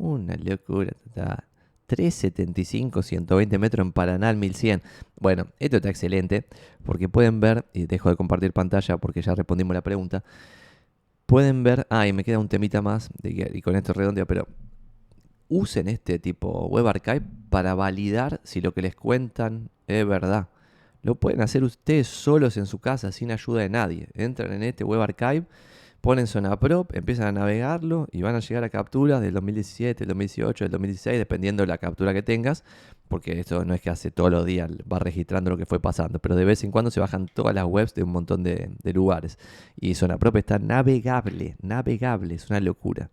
Una 0.00 0.34
locura 0.34 0.92
total. 1.04 1.44
375, 1.86 3.02
120 3.02 3.58
metros 3.58 3.84
en 3.84 3.92
Paraná 3.92 4.32
1100. 4.32 4.80
Bueno, 5.18 5.48
esto 5.58 5.76
está 5.76 5.90
excelente 5.90 6.46
porque 6.84 7.08
pueden 7.08 7.40
ver, 7.40 7.66
y 7.74 7.84
dejo 7.84 8.08
de 8.08 8.16
compartir 8.16 8.54
pantalla 8.54 8.96
porque 8.96 9.20
ya 9.20 9.34
respondimos 9.34 9.74
la 9.74 9.82
pregunta. 9.82 10.24
Pueden 11.26 11.62
ver, 11.62 11.86
ah, 11.90 12.06
y 12.06 12.14
me 12.14 12.24
queda 12.24 12.38
un 12.38 12.48
temita 12.48 12.80
más, 12.80 13.10
y 13.22 13.60
con 13.60 13.76
esto 13.76 13.92
redondeo, 13.92 14.26
pero 14.26 14.48
usen 15.48 15.88
este 15.88 16.18
tipo 16.18 16.66
Web 16.68 16.86
Archive 16.86 17.22
para 17.50 17.74
validar 17.74 18.40
si 18.42 18.62
lo 18.62 18.72
que 18.72 18.80
les 18.80 18.96
cuentan 18.96 19.68
es 19.86 20.06
verdad. 20.06 20.48
Lo 21.02 21.16
pueden 21.16 21.42
hacer 21.42 21.62
ustedes 21.62 22.06
solos 22.06 22.56
en 22.56 22.64
su 22.64 22.78
casa 22.78 23.12
sin 23.12 23.32
ayuda 23.32 23.60
de 23.60 23.68
nadie. 23.68 24.08
Entran 24.14 24.52
en 24.54 24.62
este 24.62 24.82
Web 24.82 25.02
Archive 25.02 25.44
ponen 26.00 26.26
zona 26.26 26.58
prop, 26.58 26.94
empiezan 26.94 27.26
a 27.26 27.32
navegarlo 27.32 28.08
y 28.10 28.22
van 28.22 28.34
a 28.34 28.40
llegar 28.40 28.64
a 28.64 28.70
capturas 28.70 29.20
del 29.20 29.34
2017, 29.34 30.00
del 30.00 30.08
2018, 30.08 30.64
del 30.64 30.72
2016, 30.72 31.18
dependiendo 31.18 31.62
de 31.62 31.66
la 31.66 31.78
captura 31.78 32.14
que 32.14 32.22
tengas, 32.22 32.64
porque 33.08 33.38
esto 33.38 33.64
no 33.64 33.74
es 33.74 33.80
que 33.80 33.90
hace 33.90 34.10
todos 34.10 34.30
los 34.30 34.46
días, 34.46 34.70
va 34.90 34.98
registrando 34.98 35.50
lo 35.50 35.56
que 35.56 35.66
fue 35.66 35.80
pasando, 35.80 36.18
pero 36.18 36.36
de 36.36 36.44
vez 36.44 36.64
en 36.64 36.70
cuando 36.70 36.90
se 36.90 37.00
bajan 37.00 37.26
todas 37.32 37.54
las 37.54 37.64
webs 37.64 37.94
de 37.94 38.02
un 38.02 38.12
montón 38.12 38.42
de, 38.42 38.70
lugares. 38.94 39.38
Y 39.78 39.94
zona 39.94 40.18
prop 40.18 40.36
está 40.36 40.58
navegable, 40.58 41.56
navegable, 41.60 42.34
es 42.34 42.48
una 42.48 42.60
locura. 42.60 43.10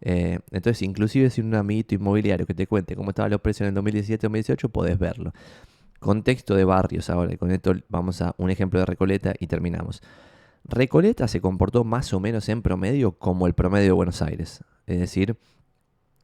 Eh, 0.00 0.38
entonces, 0.50 0.82
inclusive 0.82 1.28
si 1.30 1.40
un 1.42 1.54
amiguito 1.54 1.94
inmobiliario 1.94 2.46
que 2.46 2.54
te 2.54 2.66
cuente 2.66 2.96
cómo 2.96 3.10
estaban 3.10 3.30
los 3.30 3.40
precios 3.40 3.68
en 3.68 3.76
el 3.76 3.84
2017-2018, 3.84 4.70
podés 4.70 4.98
verlo. 4.98 5.32
Contexto 5.98 6.54
de 6.54 6.64
barrios 6.64 7.10
ahora, 7.10 7.36
con 7.36 7.50
esto 7.50 7.74
vamos 7.90 8.22
a 8.22 8.34
un 8.38 8.50
ejemplo 8.50 8.80
de 8.80 8.86
Recoleta 8.86 9.34
y 9.38 9.48
terminamos. 9.48 10.00
Recoleta 10.64 11.28
se 11.28 11.40
comportó 11.40 11.84
más 11.84 12.12
o 12.12 12.20
menos 12.20 12.48
en 12.48 12.62
promedio 12.62 13.12
como 13.12 13.46
el 13.46 13.54
promedio 13.54 13.86
de 13.86 13.92
Buenos 13.92 14.22
Aires. 14.22 14.64
Es 14.86 14.98
decir, 14.98 15.36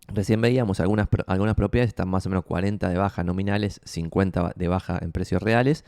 recién 0.09 0.41
veíamos 0.41 0.81
algunas, 0.81 1.09
algunas 1.27 1.55
propiedades 1.55 1.89
están 1.89 2.09
más 2.09 2.27
o 2.27 2.29
menos 2.29 2.45
40 2.45 2.89
de 2.89 2.99
baja 2.99 3.25
nominales, 3.25 3.81
50 3.85 4.53
de 4.55 4.69
baja 4.69 4.99
en 5.01 5.13
precios 5.13 5.43
reales, 5.43 5.85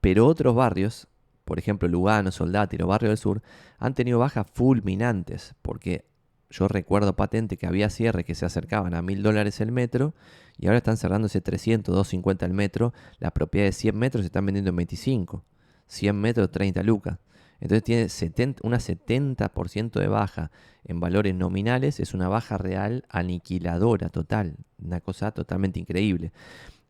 pero 0.00 0.26
otros 0.26 0.54
barrios, 0.54 1.08
por 1.44 1.58
ejemplo 1.58 1.88
Lugano, 1.88 2.30
Soldati, 2.30 2.78
los 2.78 2.88
barrios 2.88 3.10
del 3.10 3.18
sur, 3.18 3.42
han 3.78 3.94
tenido 3.94 4.18
bajas 4.18 4.46
fulminantes, 4.52 5.54
porque 5.62 6.04
yo 6.50 6.68
recuerdo 6.68 7.14
patente 7.14 7.56
que 7.56 7.66
había 7.66 7.90
cierres 7.90 8.24
que 8.24 8.34
se 8.34 8.46
acercaban 8.46 8.94
a 8.94 9.02
mil 9.02 9.22
dólares 9.22 9.60
el 9.60 9.72
metro 9.72 10.14
y 10.56 10.66
ahora 10.66 10.78
están 10.78 10.96
cerrándose 10.96 11.40
300, 11.40 11.94
250 11.94 12.46
el 12.46 12.54
metro. 12.54 12.94
Las 13.18 13.32
propiedades 13.32 13.76
de 13.76 13.80
100 13.80 13.98
metros 13.98 14.22
se 14.22 14.26
están 14.26 14.46
vendiendo 14.46 14.70
en 14.70 14.76
25. 14.76 15.44
100 15.86 16.20
metros, 16.20 16.50
30 16.50 16.82
lucas. 16.82 17.18
Entonces 17.60 17.82
tiene 17.82 18.08
70, 18.08 18.66
una 18.66 18.78
70% 18.78 19.98
de 19.98 20.06
baja 20.06 20.50
en 20.84 21.00
valores 21.00 21.34
nominales, 21.34 21.98
es 22.00 22.14
una 22.14 22.28
baja 22.28 22.56
real 22.56 23.04
aniquiladora 23.08 24.10
total, 24.10 24.56
una 24.82 25.00
cosa 25.00 25.32
totalmente 25.32 25.80
increíble. 25.80 26.32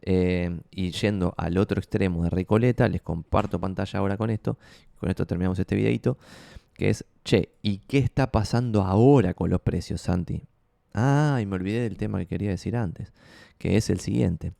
Eh, 0.03 0.61
y 0.71 0.91
yendo 0.93 1.35
al 1.37 1.59
otro 1.59 1.81
extremo 1.81 2.23
de 2.23 2.31
Recoleta, 2.31 2.89
les 2.89 3.03
comparto 3.03 3.59
pantalla 3.59 3.99
ahora 3.99 4.17
con 4.17 4.31
esto, 4.31 4.59
con 4.99 5.11
esto 5.11 5.27
terminamos 5.27 5.59
este 5.59 5.75
videito, 5.75 6.19
que 6.75 6.91
es, 6.91 7.05
che, 7.25 7.51
¿y 7.63 7.79
qué 7.79 7.99
está 7.99 8.31
pasando 8.31 8.83
ahora 8.83 9.35
con 9.35 9.51
los 9.51 9.61
precios, 9.61 10.03
Santi? 10.03 10.45
Ah, 10.95 11.39
y 11.43 11.47
me 11.47 11.57
olvidé 11.57 11.83
del 11.83 11.97
tema 11.97 12.19
que 12.19 12.27
quería 12.27 12.51
decir 12.51 12.77
antes, 12.77 13.13
que 13.59 13.77
es 13.77 13.91
el 13.91 14.01
siguiente. 14.01 14.53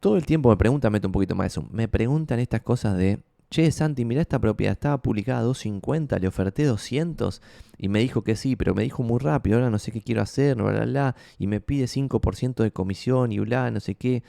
Todo 0.00 0.16
el 0.16 0.26
tiempo 0.26 0.48
me 0.48 0.56
preguntan, 0.56 0.92
meto 0.92 1.08
un 1.08 1.12
poquito 1.12 1.34
más 1.34 1.44
de 1.44 1.48
eso, 1.48 1.68
me 1.70 1.86
preguntan 1.86 2.40
estas 2.40 2.62
cosas 2.62 2.96
de 2.96 3.20
Che, 3.50 3.68
Santi, 3.72 4.04
mirá 4.04 4.20
esta 4.20 4.38
propiedad, 4.38 4.74
estaba 4.74 5.02
publicada 5.02 5.40
a 5.40 5.42
250, 5.42 6.20
le 6.20 6.28
oferté 6.28 6.64
200 6.64 7.42
y 7.78 7.88
me 7.88 7.98
dijo 7.98 8.22
que 8.22 8.36
sí, 8.36 8.54
pero 8.54 8.76
me 8.76 8.84
dijo 8.84 9.02
muy 9.02 9.18
rápido, 9.18 9.56
ahora 9.56 9.70
no 9.70 9.80
sé 9.80 9.90
qué 9.90 10.00
quiero 10.02 10.22
hacer, 10.22 10.54
bla, 10.54 10.70
bla, 10.70 10.84
bla, 10.84 11.16
y 11.36 11.48
me 11.48 11.60
pide 11.60 11.88
5% 11.88 12.62
de 12.62 12.70
comisión 12.70 13.32
y 13.32 13.40
bla, 13.40 13.72
no 13.72 13.80
sé 13.80 13.96
qué. 13.96 14.22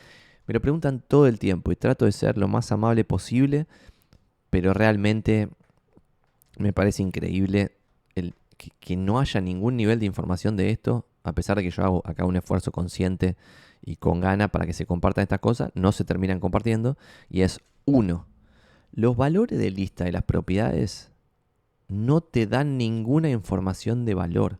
Me 0.47 0.55
lo 0.55 0.59
preguntan 0.59 1.03
todo 1.07 1.27
el 1.27 1.37
tiempo 1.37 1.71
y 1.71 1.75
trato 1.75 2.05
de 2.05 2.11
ser 2.13 2.35
lo 2.39 2.47
más 2.47 2.71
amable 2.71 3.03
posible, 3.03 3.67
pero 4.49 4.73
realmente 4.73 5.49
me 6.57 6.73
parece 6.73 7.03
increíble 7.03 7.73
que, 8.15 8.71
que 8.79 8.97
no 8.97 9.19
haya 9.19 9.39
ningún 9.39 9.77
nivel 9.77 9.99
de 9.99 10.07
información 10.07 10.57
de 10.57 10.71
esto, 10.71 11.05
a 11.23 11.33
pesar 11.33 11.57
de 11.57 11.63
que 11.63 11.69
yo 11.69 11.83
hago 11.83 12.01
acá 12.05 12.25
un 12.25 12.37
esfuerzo 12.37 12.71
consciente 12.71 13.37
y 13.83 13.97
con 13.97 14.19
gana 14.19 14.47
para 14.47 14.65
que 14.65 14.73
se 14.73 14.87
compartan 14.87 15.21
estas 15.23 15.39
cosas, 15.39 15.69
no 15.75 15.91
se 15.91 16.05
terminan 16.05 16.39
compartiendo 16.39 16.97
y 17.29 17.41
es 17.41 17.59
uno 17.85 18.30
los 18.91 19.15
valores 19.15 19.57
de 19.57 19.71
lista 19.71 20.03
de 20.03 20.11
las 20.11 20.23
propiedades 20.23 21.11
no 21.87 22.21
te 22.21 22.47
dan 22.47 22.77
ninguna 22.77 23.29
información 23.29 24.05
de 24.05 24.13
valor. 24.13 24.59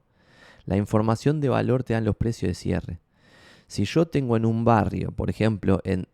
La 0.66 0.78
información 0.78 1.42
de 1.42 1.50
valor 1.50 1.84
te 1.84 1.94
dan 1.94 2.06
los 2.06 2.16
precios 2.16 2.50
de 2.50 2.56
cierre. 2.56 3.00
Si 3.68 3.86
yo 3.86 4.06
tengo 4.06 4.36
en 4.36 4.46
un 4.46 4.66
barrio, 4.66 5.12
por 5.12 5.30
ejemplo, 5.30 5.82
en, 5.84 6.08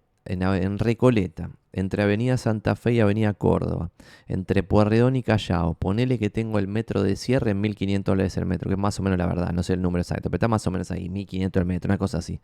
Recoleta, 0.78 1.50
entre 1.74 2.04
Avenida 2.04 2.38
Santa 2.38 2.76
Fe 2.76 2.94
y 2.94 3.00
Avenida 3.00 3.34
Córdoba, 3.34 3.92
entre 4.28 4.62
Puerredón 4.62 5.16
y 5.16 5.24
Callao, 5.24 5.74
ponele 5.74 6.20
que 6.20 6.30
tengo 6.30 6.60
el 6.60 6.68
metro 6.68 7.02
de 7.02 7.16
cierre 7.16 7.52
en 7.52 7.64
1.500 7.64 8.04
dólares 8.04 8.38
el 8.38 8.46
metro, 8.46 8.70
que 8.70 8.76
es 8.76 8.80
más 8.80 9.00
o 9.00 9.04
menos 9.04 9.18
la 9.18 9.26
verdad, 9.26 9.52
no 9.54 9.64
sé 9.64 9.74
el 9.74 9.82
número 9.82 10.02
exacto, 10.02 10.30
pero 10.30 10.38
está 10.38 10.48
más 10.48 10.68
o 10.68 10.72
menos 10.72 10.92
ahí, 10.92 11.10
1.500 11.10 11.60
el 11.60 11.66
metro, 11.66 11.90
una 11.90 11.98
cosa 11.98 12.20
así. 12.20 12.40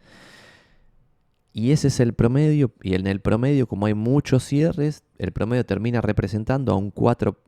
Y 1.55 1.71
ese 1.71 1.89
es 1.89 1.99
el 1.99 2.13
promedio, 2.13 2.73
y 2.81 2.95
en 2.95 3.05
el 3.05 3.21
promedio, 3.21 3.67
como 3.67 3.85
hay 3.85 3.93
muchos 3.93 4.43
cierres, 4.43 5.03
el 5.19 5.31
promedio 5.31 5.63
termina 5.63 6.01
representando 6.01 6.73
a 6.73 6.75
un, 6.75 6.91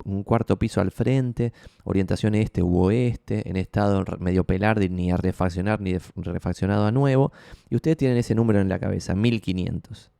un 0.06 0.24
cuarto 0.24 0.60
piso 0.60 0.80
al 0.80 0.92
frente, 0.92 1.54
orientación 1.84 2.36
este 2.36 2.62
u 2.62 2.78
oeste, 2.78 3.50
en 3.50 3.58
estado 3.58 4.06
medio 4.20 4.44
pelar, 4.44 4.80
ni 4.92 5.12
a 5.12 5.18
refaccionar 5.18 5.82
ni 5.82 5.98
refaccionado 6.18 6.86
a 6.86 6.92
nuevo, 6.92 7.32
y 7.68 7.78
ustedes 7.78 7.98
tienen 7.98 8.18
ese 8.18 8.36
número 8.36 8.62
en 8.62 8.70
la 8.70 8.78
cabeza, 8.78 9.16
1500. 9.16 10.12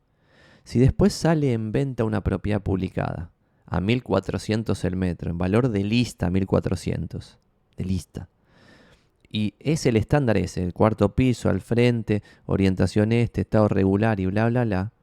Si 0.64 0.80
después 0.80 1.14
sale 1.14 1.54
en 1.54 1.72
venta 1.72 2.06
una 2.06 2.22
propiedad 2.22 2.64
publicada 2.64 3.30
a 3.68 3.82
1400 3.82 4.84
el 4.84 4.96
metro, 4.96 5.30
en 5.30 5.38
valor 5.38 5.70
de 5.70 5.84
lista 5.84 6.32
1400, 6.32 7.38
de 7.78 7.86
lista, 7.86 8.30
y 9.36 9.54
es 9.60 9.86
el 9.86 9.98
estándar 9.98 10.38
ese, 10.38 10.64
el 10.64 10.74
cuarto 10.74 11.14
piso 11.14 11.50
al 11.50 11.60
frente, 11.60 12.24
orientación 12.46 13.12
este, 13.12 13.42
estado 13.42 13.68
regular 13.68 14.22
y 14.22 14.28
bla, 14.28 14.48
bla, 14.48 14.64
bla. 14.64 14.94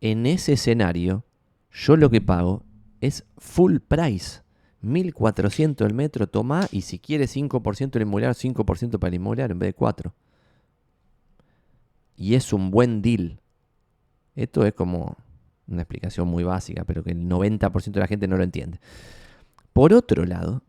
En 0.00 0.24
ese 0.24 0.52
escenario, 0.52 1.24
yo 1.72 1.96
lo 1.96 2.10
que 2.10 2.20
pago 2.20 2.62
es 3.00 3.24
full 3.38 3.78
price. 3.78 4.42
1400 4.82 5.84
el 5.84 5.94
metro, 5.94 6.28
toma 6.28 6.68
y 6.70 6.82
si 6.82 7.00
quiere 7.00 7.24
5% 7.24 7.96
el 7.96 8.02
inmobiliario, 8.02 8.34
5% 8.34 9.00
para 9.00 9.08
el 9.08 9.14
inmobiliario 9.14 9.54
en 9.54 9.58
vez 9.58 9.70
de 9.70 9.74
4. 9.74 10.14
Y 12.18 12.36
es 12.36 12.52
un 12.52 12.70
buen 12.70 13.02
deal. 13.02 13.40
Esto 14.36 14.64
es 14.64 14.74
como 14.74 15.16
una 15.66 15.82
explicación 15.82 16.28
muy 16.28 16.44
básica, 16.44 16.84
pero 16.84 17.02
que 17.02 17.10
el 17.10 17.28
90% 17.28 17.90
de 17.90 18.00
la 18.00 18.06
gente 18.06 18.28
no 18.28 18.36
lo 18.36 18.44
entiende. 18.44 18.78
Por 19.72 19.92
otro 19.92 20.24
lado, 20.24 20.62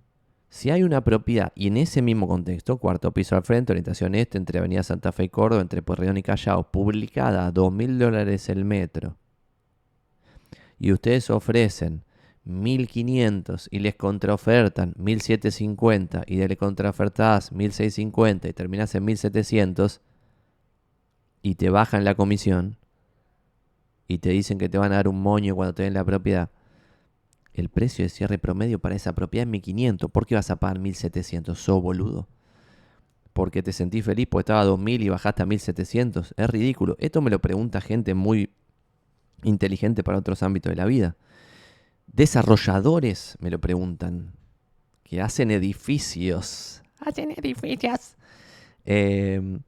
si 0.51 0.69
hay 0.69 0.83
una 0.83 1.01
propiedad 1.01 1.53
y 1.55 1.67
en 1.67 1.77
ese 1.77 2.01
mismo 2.01 2.27
contexto, 2.27 2.77
cuarto 2.77 3.13
piso 3.13 3.37
al 3.37 3.43
frente, 3.43 3.71
orientación 3.71 4.15
este, 4.15 4.37
entre 4.37 4.59
Avenida 4.59 4.83
Santa 4.83 5.13
Fe 5.13 5.23
y 5.23 5.29
Córdoba, 5.29 5.61
entre 5.61 5.81
Pueyrredón 5.81 6.17
y 6.17 6.23
Callao, 6.23 6.69
publicada 6.69 7.47
a 7.47 7.51
2 7.51 7.71
mil 7.71 7.97
dólares 7.97 8.49
el 8.49 8.65
metro, 8.65 9.15
y 10.77 10.91
ustedes 10.91 11.29
ofrecen 11.29 12.03
1500 12.43 13.69
y 13.71 13.79
les 13.79 13.95
contraofertan 13.95 14.93
1750 14.97 16.23
y 16.27 16.45
le 16.45 16.57
contraofertás 16.57 17.53
1650 17.53 18.49
y 18.49 18.53
terminas 18.53 18.93
en 18.93 19.05
1700 19.05 20.01
y 21.43 21.55
te 21.55 21.69
bajan 21.69 22.03
la 22.03 22.15
comisión 22.15 22.75
y 24.05 24.17
te 24.17 24.31
dicen 24.31 24.57
que 24.57 24.67
te 24.67 24.77
van 24.77 24.91
a 24.91 24.95
dar 24.95 25.07
un 25.07 25.21
moño 25.21 25.55
cuando 25.55 25.75
te 25.75 25.83
den 25.83 25.93
la 25.93 26.03
propiedad 26.03 26.49
el 27.61 27.69
precio 27.69 28.03
de 28.03 28.09
cierre 28.09 28.37
promedio 28.37 28.79
para 28.79 28.95
esa 28.95 29.13
propiedad 29.13 29.47
es 29.47 29.51
1500. 29.51 30.11
¿Por 30.11 30.25
qué 30.25 30.35
vas 30.35 30.51
a 30.51 30.57
pagar 30.57 30.79
1700? 30.79 31.57
¿So 31.57 31.79
boludo? 31.79 32.27
Porque 33.33 33.63
te 33.63 33.71
sentí 33.71 34.01
feliz 34.01 34.27
porque 34.29 34.41
estaba 34.41 34.61
a 34.61 34.65
2000 34.65 35.03
y 35.03 35.09
bajaste 35.09 35.43
a 35.43 35.45
1700. 35.45 36.33
Es 36.35 36.49
ridículo. 36.49 36.97
Esto 36.99 37.21
me 37.21 37.29
lo 37.29 37.39
pregunta 37.39 37.79
gente 37.79 38.13
muy 38.13 38.51
inteligente 39.43 40.03
para 40.03 40.17
otros 40.17 40.43
ámbitos 40.43 40.71
de 40.71 40.75
la 40.75 40.85
vida. 40.85 41.15
Desarrolladores 42.07 43.37
me 43.39 43.49
lo 43.49 43.59
preguntan. 43.59 44.33
Que 45.03 45.21
hacen 45.21 45.51
edificios. 45.51 46.81
Hacen 46.99 47.31
edificios. 47.31 48.15
Eh, 48.85 49.59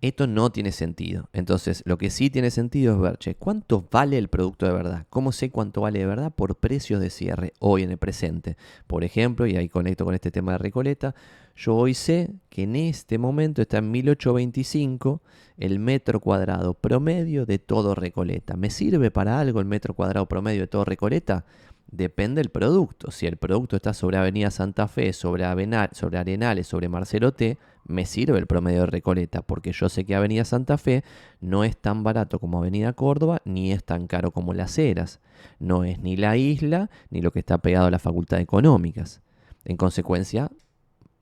esto 0.00 0.26
no 0.26 0.50
tiene 0.50 0.70
sentido. 0.70 1.28
Entonces, 1.32 1.82
lo 1.84 1.98
que 1.98 2.10
sí 2.10 2.30
tiene 2.30 2.50
sentido 2.50 2.94
es 2.94 3.00
ver, 3.00 3.18
che, 3.18 3.34
¿cuánto 3.34 3.86
vale 3.90 4.16
el 4.16 4.28
producto 4.28 4.66
de 4.66 4.72
verdad? 4.72 5.06
¿Cómo 5.10 5.32
sé 5.32 5.50
cuánto 5.50 5.80
vale 5.80 5.98
de 5.98 6.06
verdad? 6.06 6.32
Por 6.32 6.56
precios 6.56 7.00
de 7.00 7.10
cierre, 7.10 7.52
hoy 7.58 7.82
en 7.82 7.90
el 7.90 7.98
presente. 7.98 8.56
Por 8.86 9.02
ejemplo, 9.02 9.46
y 9.46 9.56
ahí 9.56 9.68
conecto 9.68 10.04
con 10.04 10.14
este 10.14 10.30
tema 10.30 10.52
de 10.52 10.58
Recoleta, 10.58 11.14
yo 11.56 11.74
hoy 11.74 11.94
sé 11.94 12.30
que 12.50 12.62
en 12.62 12.76
este 12.76 13.18
momento 13.18 13.60
está 13.60 13.78
en 13.78 13.90
1825 13.90 15.20
el 15.56 15.80
metro 15.80 16.20
cuadrado 16.20 16.74
promedio 16.74 17.46
de 17.46 17.58
todo 17.58 17.96
Recoleta. 17.96 18.56
¿Me 18.56 18.70
sirve 18.70 19.10
para 19.10 19.40
algo 19.40 19.58
el 19.58 19.66
metro 19.66 19.94
cuadrado 19.94 20.26
promedio 20.26 20.60
de 20.60 20.66
todo 20.68 20.84
Recoleta? 20.84 21.44
Depende 21.90 22.42
del 22.42 22.50
producto. 22.50 23.10
Si 23.10 23.26
el 23.26 23.38
producto 23.38 23.76
está 23.76 23.94
sobre 23.94 24.18
Avenida 24.18 24.50
Santa 24.50 24.88
Fe, 24.88 25.12
sobre, 25.14 25.44
sobre 25.92 26.18
Arenales, 26.18 26.66
sobre 26.66 26.88
Marcelo 26.88 27.32
T, 27.32 27.56
me 27.84 28.04
sirve 28.04 28.38
el 28.38 28.46
promedio 28.46 28.80
de 28.80 28.86
Recoleta, 28.86 29.40
porque 29.40 29.72
yo 29.72 29.88
sé 29.88 30.04
que 30.04 30.14
Avenida 30.14 30.44
Santa 30.44 30.76
Fe 30.76 31.02
no 31.40 31.64
es 31.64 31.78
tan 31.78 32.04
barato 32.04 32.38
como 32.38 32.58
Avenida 32.58 32.92
Córdoba, 32.92 33.40
ni 33.46 33.72
es 33.72 33.84
tan 33.84 34.06
caro 34.06 34.30
como 34.32 34.52
Las 34.52 34.76
Heras. 34.78 35.20
No 35.58 35.84
es 35.84 35.98
ni 36.00 36.16
la 36.16 36.36
isla, 36.36 36.90
ni 37.08 37.22
lo 37.22 37.30
que 37.30 37.38
está 37.38 37.58
pegado 37.58 37.86
a 37.86 37.90
la 37.90 37.98
Facultad 37.98 38.36
de 38.36 38.42
Económicas. 38.42 39.22
En 39.64 39.78
consecuencia, 39.78 40.50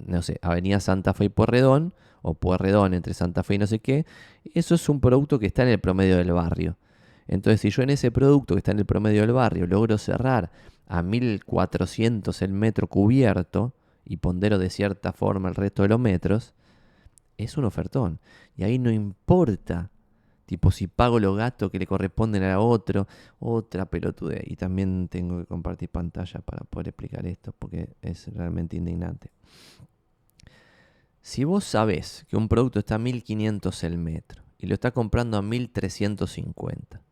no 0.04 0.22
sé, 0.22 0.40
Avenida 0.42 0.80
Santa 0.80 1.14
Fe 1.14 1.26
y 1.26 1.28
Puerredón, 1.28 1.94
o 2.22 2.34
Puerredón 2.34 2.92
entre 2.92 3.14
Santa 3.14 3.44
Fe 3.44 3.54
y 3.54 3.58
no 3.58 3.68
sé 3.68 3.78
qué, 3.78 4.04
eso 4.52 4.74
es 4.74 4.88
un 4.88 5.00
producto 5.00 5.38
que 5.38 5.46
está 5.46 5.62
en 5.62 5.68
el 5.68 5.78
promedio 5.78 6.16
del 6.16 6.32
barrio. 6.32 6.76
Entonces, 7.28 7.60
si 7.60 7.70
yo 7.70 7.82
en 7.82 7.90
ese 7.90 8.10
producto 8.10 8.54
que 8.54 8.58
está 8.58 8.72
en 8.72 8.78
el 8.78 8.86
promedio 8.86 9.22
del 9.22 9.32
barrio 9.32 9.66
logro 9.66 9.98
cerrar 9.98 10.50
a 10.86 11.02
1400 11.02 12.40
el 12.42 12.52
metro 12.52 12.86
cubierto 12.86 13.74
y 14.04 14.18
pondero 14.18 14.58
de 14.58 14.70
cierta 14.70 15.12
forma 15.12 15.48
el 15.48 15.56
resto 15.56 15.82
de 15.82 15.88
los 15.88 15.98
metros, 15.98 16.54
es 17.36 17.56
un 17.56 17.64
ofertón. 17.64 18.20
Y 18.56 18.62
ahí 18.62 18.78
no 18.78 18.90
importa, 18.90 19.90
tipo, 20.46 20.70
si 20.70 20.86
pago 20.86 21.18
los 21.18 21.36
gastos 21.36 21.70
que 21.70 21.78
le 21.78 21.86
corresponden 21.86 22.44
a 22.44 22.60
otro, 22.60 23.08
otra 23.40 23.86
pelotude. 23.86 24.42
Y 24.46 24.56
también 24.56 25.08
tengo 25.08 25.38
que 25.38 25.46
compartir 25.46 25.88
pantalla 25.88 26.40
para 26.40 26.64
poder 26.64 26.88
explicar 26.88 27.26
esto, 27.26 27.52
porque 27.58 27.88
es 28.00 28.32
realmente 28.32 28.76
indignante. 28.76 29.32
Si 31.20 31.42
vos 31.42 31.64
sabés 31.64 32.24
que 32.28 32.36
un 32.36 32.46
producto 32.46 32.78
está 32.78 32.94
a 32.94 32.98
1500 32.98 33.82
el 33.82 33.98
metro 33.98 34.44
y 34.58 34.68
lo 34.68 34.74
está 34.74 34.92
comprando 34.92 35.36
a 35.36 35.42
1350 35.42 37.02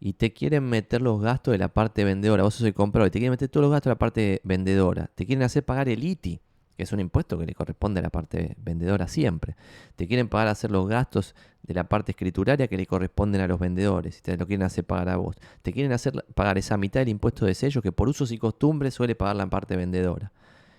y 0.00 0.14
te 0.14 0.32
quieren 0.32 0.64
meter 0.64 1.02
los 1.02 1.20
gastos 1.20 1.52
de 1.52 1.58
la 1.58 1.68
parte 1.68 2.04
vendedora. 2.04 2.42
Vos 2.42 2.54
sos 2.54 2.66
el 2.66 2.74
comprador 2.74 3.08
y 3.08 3.10
te 3.10 3.18
quieren 3.18 3.32
meter 3.32 3.48
todos 3.50 3.62
los 3.62 3.70
gastos 3.70 3.90
de 3.90 3.94
la 3.94 3.98
parte 3.98 4.40
vendedora. 4.44 5.10
Te 5.14 5.26
quieren 5.26 5.42
hacer 5.42 5.62
pagar 5.62 5.90
el 5.90 6.02
ITI, 6.02 6.40
que 6.76 6.82
es 6.84 6.92
un 6.92 7.00
impuesto 7.00 7.38
que 7.38 7.44
le 7.44 7.54
corresponde 7.54 8.00
a 8.00 8.02
la 8.02 8.08
parte 8.08 8.56
vendedora 8.58 9.06
siempre. 9.08 9.56
Te 9.96 10.08
quieren 10.08 10.28
pagar 10.28 10.48
hacer 10.48 10.70
los 10.70 10.88
gastos 10.88 11.34
de 11.62 11.74
la 11.74 11.84
parte 11.84 12.12
escrituraria 12.12 12.66
que 12.66 12.78
le 12.78 12.86
corresponden 12.86 13.42
a 13.42 13.46
los 13.46 13.60
vendedores 13.60 14.18
y 14.18 14.22
te 14.22 14.36
lo 14.38 14.46
quieren 14.46 14.64
hacer 14.64 14.84
pagar 14.84 15.10
a 15.10 15.16
vos. 15.16 15.36
Te 15.60 15.74
quieren 15.74 15.92
hacer 15.92 16.24
pagar 16.34 16.56
esa 16.56 16.78
mitad 16.78 17.00
del 17.00 17.10
impuesto 17.10 17.44
de 17.44 17.54
sello 17.54 17.82
que 17.82 17.92
por 17.92 18.08
usos 18.08 18.32
y 18.32 18.38
costumbres 18.38 18.94
suele 18.94 19.14
pagar 19.14 19.36
la 19.36 19.46
parte 19.48 19.76
vendedora. 19.76 20.32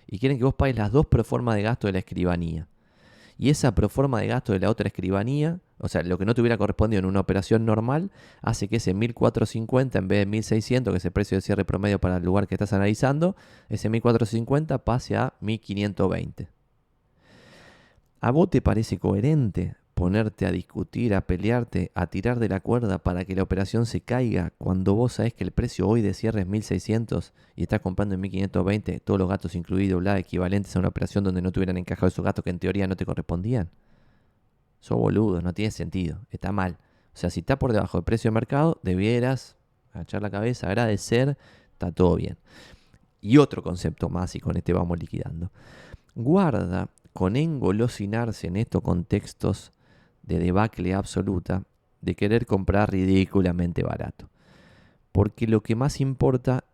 Y 0.08 0.18
quieren 0.18 0.36
que 0.36 0.44
vos 0.44 0.54
pagues 0.54 0.76
las 0.76 0.90
dos 0.90 1.06
proformas 1.06 1.54
de 1.54 1.62
gasto 1.62 1.86
de 1.86 1.92
la 1.92 2.00
escribanía. 2.00 2.66
Y 3.42 3.50
esa 3.50 3.74
proforma 3.74 4.20
de 4.20 4.28
gasto 4.28 4.52
de 4.52 4.60
la 4.60 4.70
otra 4.70 4.86
escribanía 4.86 5.58
o 5.78 5.88
sea, 5.88 6.04
lo 6.04 6.16
que 6.16 6.24
no 6.24 6.32
te 6.32 6.40
hubiera 6.40 6.56
correspondido 6.56 7.00
en 7.00 7.06
una 7.06 7.18
operación 7.18 7.66
normal 7.66 8.12
hace 8.40 8.68
que 8.68 8.76
ese 8.76 8.94
1450 8.94 9.98
en 9.98 10.06
vez 10.06 10.20
de 10.20 10.26
1600, 10.26 10.92
que 10.92 10.98
es 10.98 11.04
el 11.04 11.10
precio 11.10 11.36
de 11.36 11.40
cierre 11.40 11.64
promedio 11.64 11.98
para 11.98 12.18
el 12.18 12.22
lugar 12.22 12.46
que 12.46 12.54
estás 12.54 12.72
analizando, 12.72 13.34
ese 13.68 13.88
1450 13.88 14.78
pase 14.84 15.16
a 15.16 15.34
1520. 15.40 16.48
¿A 18.20 18.30
vos 18.30 18.48
te 18.48 18.62
parece 18.62 19.00
coherente 19.00 19.74
ponerte 20.02 20.46
a 20.46 20.50
discutir, 20.50 21.14
a 21.14 21.20
pelearte, 21.20 21.92
a 21.94 22.08
tirar 22.08 22.40
de 22.40 22.48
la 22.48 22.58
cuerda 22.58 22.98
para 22.98 23.24
que 23.24 23.36
la 23.36 23.44
operación 23.44 23.86
se 23.86 24.00
caiga 24.00 24.52
cuando 24.58 24.96
vos 24.96 25.12
sabés 25.12 25.32
que 25.32 25.44
el 25.44 25.52
precio 25.52 25.86
hoy 25.86 26.02
de 26.02 26.12
cierre 26.12 26.40
es 26.40 26.46
1600 26.48 27.32
y 27.54 27.62
estás 27.62 27.78
comprando 27.78 28.16
en 28.16 28.20
1520 28.22 28.98
todos 28.98 29.20
los 29.20 29.28
gastos 29.28 29.54
incluidos, 29.54 30.00
bla, 30.00 30.18
equivalentes 30.18 30.74
a 30.74 30.80
una 30.80 30.88
operación 30.88 31.22
donde 31.22 31.40
no 31.40 31.52
tuvieran 31.52 31.76
encajado 31.76 32.08
esos 32.08 32.24
gastos 32.24 32.42
que 32.42 32.50
en 32.50 32.58
teoría 32.58 32.88
no 32.88 32.96
te 32.96 33.06
correspondían? 33.06 33.70
sos 34.80 34.98
boludo, 34.98 35.40
no 35.40 35.54
tiene 35.54 35.70
sentido, 35.70 36.18
está 36.32 36.50
mal. 36.50 36.78
O 37.14 37.16
sea, 37.16 37.30
si 37.30 37.38
está 37.38 37.56
por 37.56 37.72
debajo 37.72 37.96
del 37.96 38.04
precio 38.04 38.32
de 38.32 38.34
mercado, 38.34 38.80
debieras 38.82 39.54
agachar 39.92 40.20
la 40.20 40.30
cabeza, 40.30 40.66
agradecer, 40.66 41.38
está 41.70 41.92
todo 41.92 42.16
bien. 42.16 42.38
Y 43.20 43.38
otro 43.38 43.62
concepto 43.62 44.08
más, 44.08 44.34
y 44.34 44.40
con 44.40 44.56
este 44.56 44.72
vamos 44.72 44.98
liquidando. 44.98 45.52
Guarda 46.16 46.88
con 47.12 47.36
engolosinarse 47.36 48.48
en 48.48 48.56
estos 48.56 48.82
contextos 48.82 49.70
de 50.22 50.38
debacle 50.38 50.94
absoluta 50.94 51.62
de 52.00 52.14
querer 52.14 52.46
comprar 52.46 52.90
ridículamente 52.90 53.82
barato. 53.82 54.28
Porque 55.12 55.46
lo 55.46 55.62
que 55.62 55.76
más 55.76 56.00
importa 56.00 56.64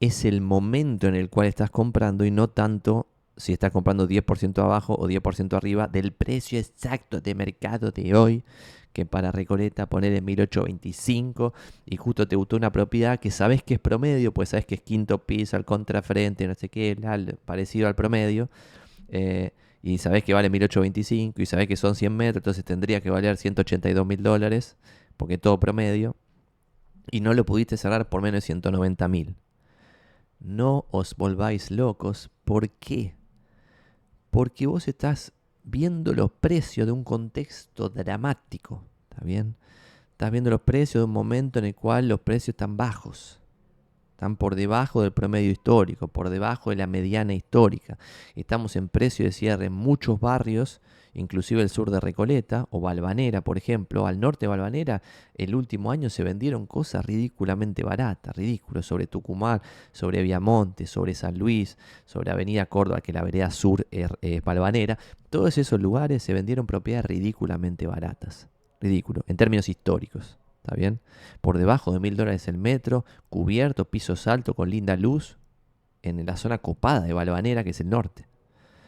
es 0.00 0.24
el 0.24 0.40
momento 0.40 1.06
en 1.06 1.14
el 1.14 1.30
cual 1.30 1.46
estás 1.46 1.70
comprando 1.70 2.24
y 2.24 2.30
no 2.30 2.48
tanto 2.48 3.06
si 3.36 3.52
estás 3.52 3.70
comprando 3.70 4.08
10% 4.08 4.58
abajo 4.62 4.94
o 4.94 5.08
10% 5.08 5.56
arriba 5.56 5.88
del 5.88 6.12
precio 6.12 6.58
exacto 6.58 7.20
de 7.20 7.34
mercado 7.34 7.90
de 7.90 8.14
hoy, 8.14 8.44
que 8.92 9.04
para 9.04 9.30
Recoleta 9.30 9.86
poner 9.90 10.14
en 10.14 10.24
1825 10.24 11.52
y 11.84 11.96
justo 11.96 12.26
te 12.26 12.36
gustó 12.36 12.56
una 12.56 12.72
propiedad 12.72 13.20
que 13.20 13.30
sabes 13.30 13.62
que 13.62 13.74
es 13.74 13.80
promedio, 13.80 14.32
pues 14.32 14.50
sabes 14.50 14.64
que 14.64 14.76
es 14.76 14.80
quinto 14.80 15.18
piso, 15.18 15.56
al 15.56 15.66
contrafrente, 15.66 16.46
no 16.46 16.54
sé 16.54 16.70
qué, 16.70 16.96
parecido 17.44 17.88
al 17.88 17.94
promedio, 17.94 18.48
eh, 19.08 19.52
y 19.92 19.98
sabes 19.98 20.24
que 20.24 20.34
vale 20.34 20.50
1825 20.50 21.40
y 21.40 21.46
sabes 21.46 21.68
que 21.68 21.76
son 21.76 21.94
100 21.94 22.16
metros, 22.16 22.40
entonces 22.40 22.64
tendría 22.64 23.00
que 23.00 23.10
valer 23.10 23.36
182 23.36 24.06
mil 24.06 24.22
dólares, 24.22 24.76
porque 25.16 25.38
todo 25.38 25.60
promedio, 25.60 26.16
y 27.10 27.20
no 27.20 27.34
lo 27.34 27.46
pudiste 27.46 27.76
cerrar 27.76 28.08
por 28.08 28.22
menos 28.22 28.38
de 28.38 28.46
190 28.46 29.08
mil. 29.08 29.36
No 30.40 30.86
os 30.90 31.14
volváis 31.16 31.70
locos, 31.70 32.30
¿por 32.44 32.68
qué? 32.68 33.16
porque 34.36 34.66
vos 34.66 34.86
estás 34.86 35.32
viendo 35.64 36.12
los 36.12 36.30
precios 36.30 36.86
de 36.86 36.92
un 36.92 37.04
contexto 37.04 37.88
dramático, 37.88 38.82
¿está 39.08 39.24
bien? 39.24 39.56
Estás 40.10 40.30
viendo 40.30 40.50
los 40.50 40.60
precios 40.60 41.00
de 41.00 41.04
un 41.06 41.12
momento 41.12 41.58
en 41.58 41.64
el 41.64 41.74
cual 41.74 42.08
los 42.08 42.20
precios 42.20 42.50
están 42.50 42.76
bajos, 42.76 43.40
están 44.16 44.36
por 44.36 44.54
debajo 44.54 45.02
del 45.02 45.12
promedio 45.12 45.50
histórico, 45.50 46.08
por 46.08 46.30
debajo 46.30 46.70
de 46.70 46.76
la 46.76 46.86
mediana 46.86 47.34
histórica. 47.34 47.98
Estamos 48.34 48.74
en 48.74 48.88
precio 48.88 49.26
de 49.26 49.32
cierre 49.32 49.66
en 49.66 49.74
muchos 49.74 50.18
barrios 50.18 50.80
inclusive 51.12 51.62
el 51.62 51.70
sur 51.70 51.90
de 51.90 52.00
Recoleta 52.00 52.66
o 52.70 52.80
Balvanera, 52.80 53.42
por 53.42 53.56
ejemplo, 53.56 54.06
al 54.06 54.20
norte 54.20 54.44
de 54.44 54.48
Balvanera, 54.48 55.02
el 55.34 55.54
último 55.54 55.90
año 55.90 56.10
se 56.10 56.22
vendieron 56.22 56.66
cosas 56.66 57.06
ridículamente 57.06 57.82
baratas, 57.82 58.36
ridículos, 58.36 58.86
sobre 58.86 59.06
Tucumán, 59.06 59.62
sobre 59.92 60.22
Viamonte, 60.22 60.86
sobre 60.86 61.14
San 61.14 61.38
Luis, 61.38 61.78
sobre 62.04 62.30
Avenida 62.30 62.66
Córdoba, 62.66 63.00
que 63.00 63.14
la 63.14 63.22
vereda 63.22 63.50
sur 63.50 63.86
es, 63.90 64.10
Balvanera. 64.44 64.98
Todos 65.30 65.56
esos 65.56 65.80
lugares 65.80 66.22
se 66.22 66.34
vendieron 66.34 66.66
propiedades 66.66 67.06
ridículamente 67.06 67.86
baratas, 67.86 68.48
ridículo, 68.80 69.24
en 69.26 69.38
términos 69.38 69.70
históricos. 69.70 70.38
¿Está 70.66 70.74
bien? 70.74 70.98
Por 71.40 71.58
debajo 71.58 71.92
de 71.92 72.00
mil 72.00 72.16
dólares 72.16 72.48
el 72.48 72.58
metro, 72.58 73.04
cubierto, 73.30 73.84
piso 73.84 74.14
alto 74.28 74.54
con 74.54 74.68
linda 74.68 74.96
luz, 74.96 75.38
en 76.02 76.26
la 76.26 76.36
zona 76.36 76.58
copada 76.58 77.02
de 77.02 77.12
Balvanera, 77.12 77.62
que 77.62 77.70
es 77.70 77.80
el 77.80 77.88
norte. 77.88 78.26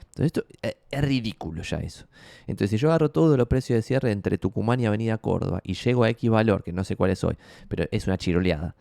Entonces 0.09 0.27
esto 0.27 0.45
eh, 0.62 0.79
es, 0.91 1.01
ridículo 1.01 1.62
ya 1.62 1.77
eso. 1.77 2.07
Entonces 2.49 2.71
si 2.71 2.79
yo 2.79 2.88
agarro 2.88 3.12
todos 3.12 3.38
los 3.38 3.47
precios 3.47 3.77
de 3.77 3.83
cierre 3.83 4.11
entre 4.11 4.38
Tucumán 4.38 4.81
y 4.81 4.87
Avenida 4.87 5.19
Córdoba 5.19 5.61
y 5.62 5.75
llego 5.75 6.03
a 6.03 6.11
X 6.11 6.29
valor, 6.31 6.64
que 6.64 6.73
no 6.73 6.83
sé 6.83 6.97
cuál 6.97 7.12
es 7.12 7.23
hoy, 7.23 7.37
pero 7.69 7.85
es 7.93 8.09
una 8.09 8.19
chiroleada, 8.19 8.75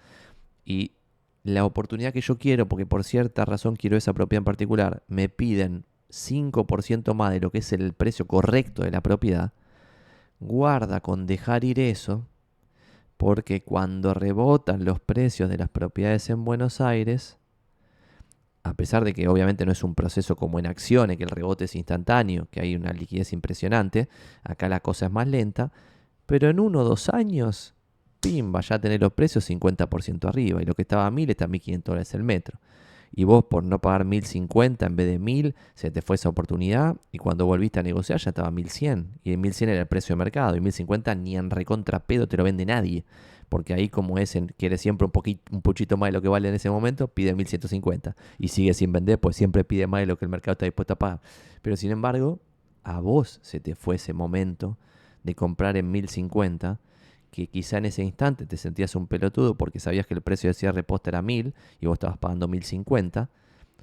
y 0.65 0.93
la 1.43 1.63
oportunidad 1.65 2.13
que 2.13 2.21
yo 2.21 2.39
quiero, 2.39 2.67
porque 2.67 2.87
por 2.87 3.03
cierta 3.03 3.45
razón 3.45 3.75
quiero 3.75 3.95
esa 3.95 4.13
propiedad 4.13 4.39
en 4.41 4.45
particular, 4.45 5.03
me 5.07 5.29
piden 5.29 5.85
5% 6.09 7.13
más 7.13 7.31
de 7.31 7.41
lo 7.41 7.51
que 7.51 7.59
es 7.59 7.71
el 7.73 7.93
precio 7.93 8.25
correcto 8.25 8.81
de 8.81 8.89
la 8.89 9.01
propiedad, 9.01 9.53
guarda 10.39 10.99
con 10.99 11.27
dejar 11.27 11.63
ir 11.63 11.79
eso, 11.79 12.25
porque 13.17 13.63
cuando 13.63 14.13
rebotan 14.13 14.85
los 14.85 14.99
precios 14.99 15.49
de 15.49 15.57
las 15.57 15.69
propiedades 15.69 16.29
en 16.29 16.45
Buenos 16.45 16.81
Aires, 16.81 17.37
a 18.63 18.73
pesar 18.73 19.03
de 19.03 19.13
que 19.13 19.27
obviamente 19.27 19.65
no 19.65 19.71
es 19.71 19.83
un 19.83 19.95
proceso 19.95 20.35
como 20.35 20.59
en 20.59 20.67
acciones, 20.67 21.17
que 21.17 21.23
el 21.23 21.29
rebote 21.29 21.65
es 21.65 21.75
instantáneo, 21.75 22.47
que 22.51 22.61
hay 22.61 22.75
una 22.75 22.93
liquidez 22.93 23.33
impresionante, 23.33 24.07
acá 24.43 24.69
la 24.69 24.81
cosa 24.81 25.07
es 25.07 25.11
más 25.11 25.27
lenta, 25.27 25.71
pero 26.25 26.49
en 26.49 26.59
uno 26.59 26.81
o 26.81 26.83
dos 26.83 27.09
años, 27.09 27.73
pimba, 28.19 28.61
ya 28.61 28.79
tener 28.79 29.01
los 29.01 29.13
precios 29.13 29.49
50% 29.49 30.27
arriba, 30.27 30.61
y 30.61 30.65
lo 30.65 30.75
que 30.75 30.83
estaba 30.83 31.07
a 31.07 31.11
1000 31.11 31.29
está 31.29 31.45
a 31.45 31.47
1500 31.47 31.91
dólares 31.91 32.13
el 32.13 32.23
metro. 32.23 32.59
Y 33.11 33.23
vos 33.23 33.45
por 33.45 33.63
no 33.63 33.79
pagar 33.79 34.05
1050 34.05 34.85
en 34.85 34.95
vez 34.95 35.07
de 35.07 35.19
1000, 35.19 35.55
se 35.75 35.91
te 35.91 36.01
fue 36.01 36.15
esa 36.15 36.29
oportunidad, 36.29 36.97
y 37.11 37.17
cuando 37.17 37.45
volviste 37.45 37.79
a 37.79 37.83
negociar 37.83 38.19
ya 38.19 38.29
estaba 38.29 38.51
1100, 38.51 39.19
y 39.23 39.33
en 39.33 39.41
1100 39.41 39.69
era 39.69 39.81
el 39.81 39.87
precio 39.87 40.13
de 40.13 40.17
mercado, 40.17 40.55
y 40.55 40.61
1050 40.61 41.15
ni 41.15 41.37
en 41.37 41.49
recontrapedo 41.49 42.27
te 42.27 42.37
lo 42.37 42.43
vende 42.43 42.65
nadie 42.65 43.05
porque 43.49 43.73
ahí 43.73 43.89
como 43.89 44.17
es, 44.17 44.37
quiere 44.57 44.77
siempre 44.77 45.05
un, 45.05 45.11
poquito, 45.11 45.41
un 45.51 45.61
puchito 45.61 45.97
más 45.97 46.09
de 46.09 46.13
lo 46.13 46.21
que 46.21 46.27
vale 46.27 46.49
en 46.49 46.55
ese 46.55 46.69
momento, 46.69 47.07
pide 47.07 47.33
1150 47.33 48.15
y 48.37 48.49
sigue 48.49 48.73
sin 48.73 48.91
vender, 48.91 49.19
pues 49.19 49.35
siempre 49.35 49.63
pide 49.63 49.87
más 49.87 50.01
de 50.01 50.05
lo 50.05 50.17
que 50.17 50.25
el 50.25 50.29
mercado 50.29 50.53
está 50.53 50.65
dispuesto 50.65 50.93
a 50.93 50.99
pagar. 50.99 51.21
Pero 51.61 51.77
sin 51.77 51.91
embargo, 51.91 52.39
a 52.83 52.99
vos 52.99 53.39
se 53.41 53.59
te 53.59 53.75
fue 53.75 53.95
ese 53.95 54.13
momento 54.13 54.77
de 55.23 55.35
comprar 55.35 55.77
en 55.77 55.91
1050 55.91 56.79
que 57.31 57.47
quizá 57.47 57.77
en 57.77 57.85
ese 57.85 58.03
instante 58.03 58.45
te 58.45 58.57
sentías 58.57 58.95
un 58.95 59.07
pelotudo 59.07 59.55
porque 59.55 59.79
sabías 59.79 60.05
que 60.07 60.13
el 60.13 60.21
precio 60.21 60.49
de 60.49 60.53
cierre 60.53 60.83
post 60.83 61.07
era 61.07 61.21
1000 61.21 61.53
y 61.79 61.85
vos 61.85 61.95
estabas 61.95 62.17
pagando 62.17 62.47
1050, 62.47 63.29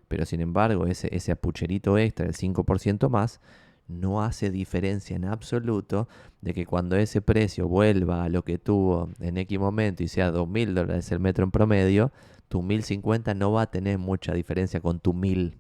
pero 0.09 0.25
sin 0.25 0.41
embargo 0.41 0.87
ese, 0.87 1.15
ese 1.15 1.33
apucherito 1.33 1.99
extra 1.99 2.27
del 2.27 2.35
5% 2.35 3.09
más 3.09 3.41
no 3.87 4.23
hace 4.23 4.51
diferencia 4.51 5.17
en 5.17 5.27
absoluto 5.27 6.09
de 6.41 6.55
que 6.55 6.67
cuando 6.67 6.97
ese 6.97 7.21
precio 7.21 7.69
vuelva 7.69 8.25
a 8.25 8.29
lo 8.29 8.43
que 8.43 8.59
tuvo 8.59 9.11
en 9.21 9.37
X 9.37 9.59
momento 9.59 10.03
y 10.03 10.09
sea 10.09 10.33
2.000 10.33 10.73
dólares 10.73 11.13
el 11.13 11.21
metro 11.21 11.45
en 11.45 11.51
promedio, 11.51 12.13
tu 12.49 12.63
1.050 12.63 13.37
no 13.37 13.53
va 13.53 13.63
a 13.63 13.71
tener 13.71 13.99
mucha 13.99 14.33
diferencia 14.33 14.81
con 14.81 15.01
tu 15.01 15.13
1.000. 15.13 15.55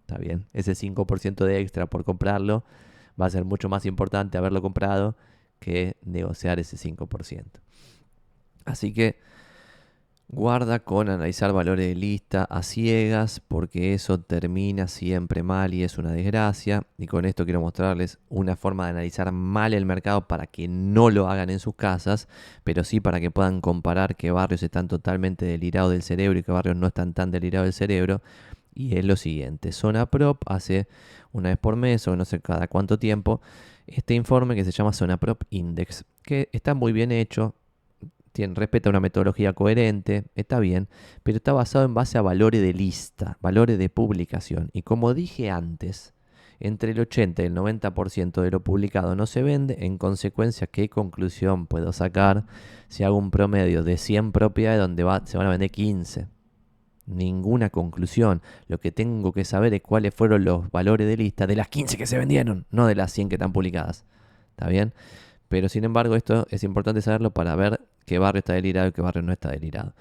¿Está 0.00 0.18
bien? 0.18 0.46
Ese 0.52 0.72
5% 0.72 1.44
de 1.44 1.60
extra 1.60 1.86
por 1.86 2.04
comprarlo 2.04 2.64
va 3.20 3.26
a 3.26 3.30
ser 3.30 3.44
mucho 3.44 3.68
más 3.68 3.84
importante 3.86 4.38
haberlo 4.38 4.62
comprado 4.62 5.16
que 5.58 5.96
negociar 6.02 6.58
ese 6.58 6.76
5%. 6.76 7.44
Así 8.64 8.92
que 8.92 9.16
Guarda 10.30 10.80
con 10.80 11.08
analizar 11.08 11.54
valores 11.54 11.86
de 11.86 11.94
lista 11.94 12.44
a 12.44 12.62
ciegas 12.62 13.40
porque 13.40 13.94
eso 13.94 14.20
termina 14.20 14.86
siempre 14.86 15.42
mal 15.42 15.72
y 15.72 15.84
es 15.84 15.96
una 15.96 16.12
desgracia. 16.12 16.82
Y 16.98 17.06
con 17.06 17.24
esto 17.24 17.46
quiero 17.46 17.62
mostrarles 17.62 18.18
una 18.28 18.54
forma 18.54 18.84
de 18.84 18.90
analizar 18.90 19.32
mal 19.32 19.72
el 19.72 19.86
mercado 19.86 20.28
para 20.28 20.46
que 20.46 20.68
no 20.68 21.08
lo 21.08 21.30
hagan 21.30 21.48
en 21.48 21.60
sus 21.60 21.74
casas, 21.76 22.28
pero 22.62 22.84
sí 22.84 23.00
para 23.00 23.20
que 23.20 23.30
puedan 23.30 23.62
comparar 23.62 24.16
qué 24.16 24.30
barrios 24.30 24.62
están 24.62 24.86
totalmente 24.86 25.46
delirados 25.46 25.92
del 25.92 26.02
cerebro 26.02 26.38
y 26.38 26.42
qué 26.42 26.52
barrios 26.52 26.76
no 26.76 26.88
están 26.88 27.14
tan 27.14 27.30
delirados 27.30 27.64
del 27.64 27.72
cerebro. 27.72 28.20
Y 28.74 28.98
es 28.98 29.06
lo 29.06 29.16
siguiente, 29.16 29.72
Zona 29.72 30.10
Prop 30.10 30.42
hace 30.44 30.88
una 31.32 31.48
vez 31.48 31.58
por 31.58 31.76
mes 31.76 32.06
o 32.06 32.16
no 32.16 32.26
sé 32.26 32.38
cada 32.40 32.68
cuánto 32.68 32.98
tiempo 32.98 33.40
este 33.88 34.14
informe 34.14 34.54
que 34.54 34.64
se 34.64 34.72
llama 34.72 34.92
Zona 34.92 35.16
Prop 35.16 35.42
Index, 35.50 36.04
que 36.22 36.48
está 36.52 36.74
muy 36.74 36.92
bien 36.92 37.12
hecho, 37.12 37.54
respeta 38.34 38.90
una 38.90 39.00
metodología 39.00 39.52
coherente, 39.52 40.24
está 40.34 40.60
bien, 40.60 40.88
pero 41.22 41.36
está 41.36 41.52
basado 41.52 41.84
en 41.84 41.94
base 41.94 42.18
a 42.18 42.22
valores 42.22 42.60
de 42.60 42.72
lista, 42.72 43.38
valores 43.40 43.78
de 43.78 43.88
publicación. 43.88 44.70
Y 44.72 44.82
como 44.82 45.14
dije 45.14 45.50
antes, 45.50 46.14
entre 46.60 46.92
el 46.92 47.00
80 47.00 47.42
y 47.42 47.46
el 47.46 47.54
90% 47.54 48.42
de 48.42 48.50
lo 48.50 48.62
publicado 48.62 49.14
no 49.16 49.26
se 49.26 49.42
vende, 49.42 49.78
en 49.80 49.98
consecuencia, 49.98 50.66
¿qué 50.66 50.88
conclusión 50.88 51.66
puedo 51.66 51.92
sacar 51.92 52.46
si 52.88 53.04
hago 53.04 53.16
un 53.16 53.30
promedio 53.30 53.82
de 53.82 53.96
100 53.96 54.32
propiedades 54.32 54.80
donde 54.80 55.02
se 55.24 55.38
van 55.38 55.46
a 55.46 55.50
vender 55.50 55.70
15? 55.70 56.26
Ninguna 57.08 57.70
conclusión. 57.70 58.42
Lo 58.68 58.78
que 58.78 58.92
tengo 58.92 59.32
que 59.32 59.44
saber 59.44 59.72
es 59.74 59.82
cuáles 59.82 60.14
fueron 60.14 60.44
los 60.44 60.70
valores 60.70 61.06
de 61.06 61.16
lista 61.16 61.46
de 61.46 61.56
las 61.56 61.68
15 61.68 61.96
que 61.96 62.06
se 62.06 62.18
vendieron, 62.18 62.66
no 62.70 62.86
de 62.86 62.94
las 62.94 63.12
100 63.12 63.30
que 63.30 63.34
están 63.36 63.52
publicadas. 63.52 64.04
¿Está 64.50 64.68
bien? 64.68 64.92
Pero 65.48 65.68
sin 65.68 65.84
embargo, 65.84 66.14
esto 66.14 66.46
es 66.50 66.62
importante 66.64 67.00
saberlo 67.00 67.30
para 67.30 67.56
ver 67.56 67.80
qué 68.04 68.18
barrio 68.18 68.40
está 68.40 68.52
delirado 68.52 68.88
y 68.88 68.92
qué 68.92 69.00
barrio 69.00 69.22
no 69.22 69.32
está 69.32 69.50
delirado. 69.50 69.94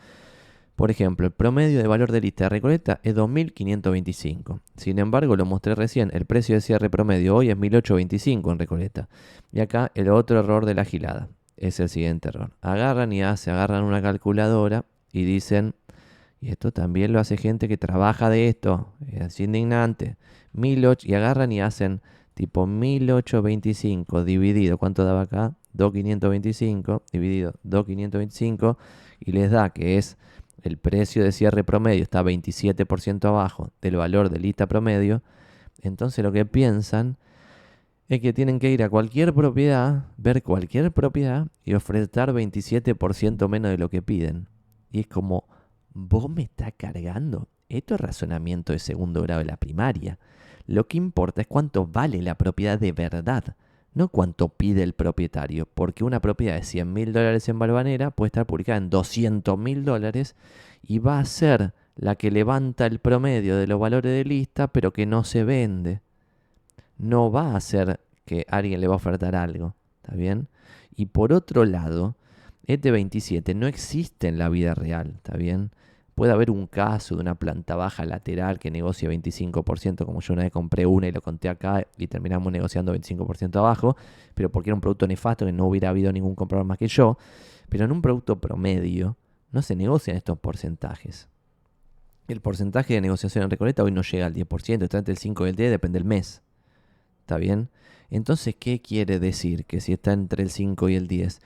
Por 0.75 0.91
ejemplo, 0.91 1.25
el 1.25 1.31
promedio 1.31 1.79
de 1.79 1.87
valor 1.87 2.11
de 2.11 2.21
lista 2.21 2.43
de 2.45 2.49
Recoleta 2.49 2.99
es 3.01 3.15
2.525. 3.15 4.59
Sin 4.75 4.99
embargo, 4.99 5.35
lo 5.35 5.43
mostré 5.43 5.73
recién, 5.73 6.11
el 6.13 6.25
precio 6.25 6.53
de 6.53 6.61
cierre 6.61 6.89
promedio 6.89 7.35
hoy 7.35 7.49
es 7.49 7.57
1.825 7.57 8.51
en 8.51 8.59
Recoleta. 8.59 9.09
Y 9.51 9.61
acá 9.61 9.91
el 9.95 10.09
otro 10.09 10.39
error 10.39 10.67
de 10.67 10.75
la 10.75 10.85
gilada 10.85 11.29
es 11.55 11.79
el 11.79 11.89
siguiente 11.89 12.29
error. 12.29 12.51
Agarran 12.61 13.11
y 13.11 13.23
hace, 13.23 13.49
agarran 13.49 13.85
una 13.85 14.03
calculadora 14.03 14.85
y 15.11 15.23
dicen, 15.23 15.73
y 16.39 16.49
esto 16.49 16.71
también 16.71 17.13
lo 17.13 17.19
hace 17.19 17.37
gente 17.37 17.67
que 17.67 17.77
trabaja 17.77 18.29
de 18.29 18.47
esto, 18.47 18.93
es 19.11 19.39
indignante, 19.39 20.17
1.800 20.53 21.05
y 21.05 21.13
agarran 21.15 21.51
y 21.51 21.61
hacen 21.61 22.01
tipo 22.33 22.67
1825 22.67 24.23
dividido, 24.23 24.77
¿cuánto 24.77 25.03
daba 25.03 25.21
acá? 25.21 25.55
2525 25.73 27.03
dividido 27.11 27.53
2525 27.63 28.77
y 29.19 29.31
les 29.31 29.51
da 29.51 29.69
que 29.71 29.97
es 29.97 30.17
el 30.63 30.77
precio 30.77 31.23
de 31.23 31.31
cierre 31.31 31.63
promedio 31.63 32.03
está 32.03 32.23
27% 32.23 33.25
abajo 33.25 33.71
del 33.81 33.95
valor 33.95 34.29
de 34.29 34.39
lista 34.39 34.67
promedio, 34.67 35.21
entonces 35.81 36.23
lo 36.23 36.31
que 36.31 36.45
piensan 36.45 37.17
es 38.09 38.21
que 38.21 38.33
tienen 38.33 38.59
que 38.59 38.71
ir 38.71 38.83
a 38.83 38.89
cualquier 38.89 39.33
propiedad, 39.33 40.05
ver 40.17 40.41
cualquier 40.41 40.91
propiedad 40.91 41.47
y 41.65 41.73
ofrecer 41.73 42.31
27% 42.31 43.49
menos 43.49 43.71
de 43.71 43.77
lo 43.77 43.89
que 43.89 44.01
piden. 44.01 44.47
Y 44.91 45.01
es 45.01 45.07
como, 45.07 45.45
vos 45.97 46.29
me 46.29 46.43
estás 46.43 46.73
cargando. 46.77 47.47
Esto 47.69 47.95
es 47.95 48.01
razonamiento 48.01 48.71
de 48.71 48.79
segundo 48.79 49.23
grado 49.23 49.39
de 49.39 49.45
la 49.45 49.57
primaria. 49.57 50.19
Lo 50.67 50.87
que 50.87 50.97
importa 50.97 51.41
es 51.41 51.47
cuánto 51.47 51.87
vale 51.87 52.21
la 52.21 52.35
propiedad 52.35 52.79
de 52.79 52.91
verdad, 52.91 53.55
no 53.93 54.09
cuánto 54.09 54.49
pide 54.49 54.83
el 54.83 54.93
propietario, 54.93 55.65
porque 55.65 56.03
una 56.03 56.21
propiedad 56.21 56.55
de 56.55 56.63
100 56.63 56.93
mil 56.93 57.13
dólares 57.13 57.49
en 57.49 57.57
Balvanera 57.57 58.11
puede 58.11 58.27
estar 58.27 58.45
publicada 58.45 58.77
en 58.77 58.89
200 58.89 59.57
mil 59.57 59.85
dólares 59.85 60.35
y 60.83 60.99
va 60.99 61.19
a 61.19 61.25
ser 61.25 61.73
la 61.95 62.15
que 62.15 62.29
levanta 62.29 62.85
el 62.85 62.99
promedio 62.99 63.57
de 63.57 63.65
los 63.65 63.79
valores 63.79 64.11
de 64.11 64.23
lista, 64.23 64.67
pero 64.67 64.93
que 64.93 65.05
no 65.05 65.23
se 65.23 65.43
vende. 65.43 66.01
No 66.97 67.31
va 67.31 67.55
a 67.55 67.59
ser 67.59 68.01
que 68.25 68.45
alguien 68.49 68.81
le 68.81 68.87
va 68.87 68.93
a 68.93 68.97
ofertar 68.97 69.35
algo, 69.35 69.73
¿está 70.03 70.15
bien? 70.15 70.47
Y 70.95 71.07
por 71.07 71.33
otro 71.33 71.65
lado, 71.65 72.15
este 72.67 72.91
27 72.91 73.55
no 73.55 73.65
existe 73.65 74.27
en 74.27 74.37
la 74.37 74.49
vida 74.49 74.75
real, 74.75 75.13
¿está 75.15 75.37
bien? 75.37 75.71
Puede 76.17 76.31
haber 76.31 76.49
un 76.49 76.65
caso 76.65 77.13
de 77.13 77.21
una 77.21 77.35
planta 77.35 77.75
baja 77.75 78.03
lateral 78.03 78.57
que 78.57 78.71
negocia 78.71 79.07
25%, 79.07 80.03
como 80.03 80.19
yo 80.19 80.33
una 80.33 80.41
vez 80.41 80.51
compré 80.51 80.87
una 80.87 81.07
y 81.07 81.11
lo 81.11 81.21
conté 81.21 81.47
acá 81.47 81.85
y 81.95 82.07
terminamos 82.07 82.51
negociando 82.51 82.91
25% 82.91 83.55
abajo, 83.57 83.95
pero 84.33 84.51
porque 84.51 84.71
era 84.71 84.73
un 84.73 84.81
producto 84.81 85.05
nefasto 85.05 85.45
que 85.45 85.51
no 85.51 85.67
hubiera 85.67 85.89
habido 85.89 86.11
ningún 86.11 86.33
comprador 86.33 86.65
más 86.65 86.79
que 86.79 86.87
yo. 86.87 87.19
Pero 87.69 87.85
en 87.85 87.91
un 87.91 88.01
producto 88.01 88.41
promedio 88.41 89.15
no 89.51 89.61
se 89.61 89.75
negocian 89.75 90.17
estos 90.17 90.39
porcentajes. 90.39 91.29
El 92.27 92.41
porcentaje 92.41 92.95
de 92.95 93.01
negociación 93.01 93.43
en 93.43 93.51
Recoleta 93.51 93.83
hoy 93.83 93.91
no 93.91 94.01
llega 94.01 94.25
al 94.25 94.33
10%, 94.33 94.81
está 94.81 94.97
entre 94.97 95.11
el 95.11 95.19
5 95.19 95.45
y 95.45 95.49
el 95.51 95.55
10, 95.55 95.69
depende 95.69 95.99
del 95.99 96.07
mes. 96.07 96.41
¿Está 97.19 97.37
bien? 97.37 97.69
Entonces, 98.09 98.55
¿qué 98.55 98.81
quiere 98.81 99.19
decir? 99.19 99.65
Que 99.65 99.81
si 99.81 99.93
está 99.93 100.13
entre 100.13 100.41
el 100.41 100.49
5 100.49 100.89
y 100.89 100.95
el 100.95 101.07
10, 101.07 101.41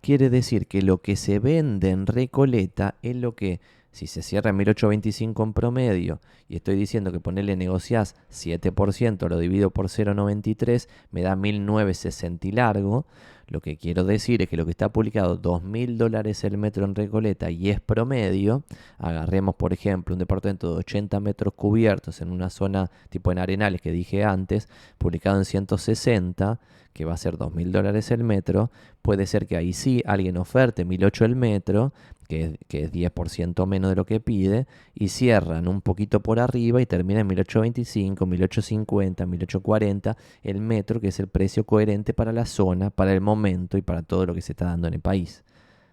quiere 0.00 0.30
decir 0.30 0.66
que 0.66 0.82
lo 0.82 0.98
que 0.98 1.14
se 1.14 1.38
vende 1.38 1.90
en 1.90 2.08
Recoleta 2.08 2.96
es 3.02 3.14
lo 3.14 3.36
que 3.36 3.60
si 3.96 4.06
se 4.06 4.20
cierra 4.20 4.50
en 4.50 4.56
1825 4.56 5.42
en 5.42 5.52
promedio 5.54 6.20
y 6.50 6.56
estoy 6.56 6.76
diciendo 6.76 7.12
que 7.12 7.18
ponerle 7.18 7.56
negociás 7.56 8.14
7%, 8.30 9.26
lo 9.26 9.38
divido 9.38 9.70
por 9.70 9.86
0,93, 9.86 10.86
me 11.12 11.22
da 11.22 11.34
1960 11.34 12.46
y 12.46 12.52
largo. 12.52 13.06
Lo 13.48 13.62
que 13.62 13.78
quiero 13.78 14.04
decir 14.04 14.42
es 14.42 14.50
que 14.50 14.58
lo 14.58 14.66
que 14.66 14.72
está 14.72 14.90
publicado 14.90 15.40
2.000 15.40 15.96
dólares 15.96 16.44
el 16.44 16.58
metro 16.58 16.84
en 16.84 16.94
Recoleta 16.94 17.50
y 17.50 17.70
es 17.70 17.80
promedio, 17.80 18.64
agarremos 18.98 19.54
por 19.54 19.72
ejemplo 19.72 20.14
un 20.14 20.18
departamento 20.18 20.72
de 20.72 20.80
80 20.80 21.18
metros 21.20 21.54
cubiertos 21.54 22.20
en 22.20 22.32
una 22.32 22.50
zona 22.50 22.90
tipo 23.08 23.32
en 23.32 23.38
Arenales 23.38 23.80
que 23.80 23.92
dije 23.92 24.24
antes, 24.24 24.68
publicado 24.98 25.38
en 25.38 25.46
160, 25.46 26.60
que 26.96 27.04
va 27.04 27.12
a 27.12 27.18
ser 27.18 27.36
2.000 27.36 27.72
dólares 27.72 28.10
el 28.10 28.24
metro, 28.24 28.70
puede 29.02 29.26
ser 29.26 29.46
que 29.46 29.58
ahí 29.58 29.74
sí 29.74 30.02
alguien 30.06 30.38
oferte 30.38 30.86
1.008 30.86 31.26
el 31.26 31.36
metro, 31.36 31.92
que, 32.26 32.58
es 32.70 32.90
10% 32.90 33.66
menos 33.66 33.90
de 33.90 33.96
lo 33.96 34.06
que 34.06 34.18
pide, 34.18 34.66
y 34.94 35.08
cierran 35.08 35.68
un 35.68 35.82
poquito 35.82 36.20
por 36.20 36.40
arriba 36.40 36.80
y 36.80 36.86
termina 36.86 37.20
en 37.20 37.26
1825, 37.26 38.24
1850, 38.24 39.26
1840 39.26 40.16
el 40.42 40.60
metro, 40.62 40.98
que 40.98 41.08
es 41.08 41.20
el 41.20 41.28
precio 41.28 41.64
coherente 41.66 42.14
para 42.14 42.32
la 42.32 42.46
zona, 42.46 42.88
para 42.88 43.12
el 43.12 43.20
momento 43.20 43.76
y 43.76 43.82
para 43.82 44.00
todo 44.00 44.24
lo 44.24 44.34
que 44.34 44.40
se 44.40 44.52
está 44.52 44.64
dando 44.64 44.88
en 44.88 44.94
el 44.94 45.00
país. 45.00 45.44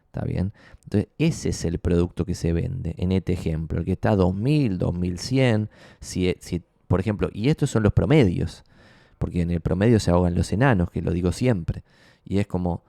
¿Está 0.05 0.25
bien? 0.25 0.53
Entonces, 0.85 1.09
ese 1.17 1.49
es 1.49 1.65
el 1.65 1.79
producto 1.79 2.23
que 2.23 2.33
se 2.33 2.53
vende 2.53 2.95
en 2.97 3.11
este 3.11 3.33
ejemplo, 3.33 3.79
el 3.79 3.85
que 3.85 3.91
está 3.91 4.11
a 4.11 4.15
2000, 4.15 4.77
2100, 4.77 5.69
si, 5.99 6.33
si, 6.39 6.61
por 6.87 7.01
ejemplo, 7.01 7.29
y 7.33 7.49
estos 7.49 7.71
son 7.71 7.83
los 7.83 7.91
promedios, 7.91 8.63
porque 9.23 9.41
en 9.41 9.51
el 9.51 9.61
promedio 9.61 10.01
se 10.01 10.11
ahogan 10.11 10.35
los 10.35 10.51
enanos, 10.51 10.91
que 10.91 11.01
lo 11.01 11.13
digo 11.13 11.31
siempre, 11.31 11.85
y 12.25 12.39
es 12.39 12.45
como, 12.45 12.83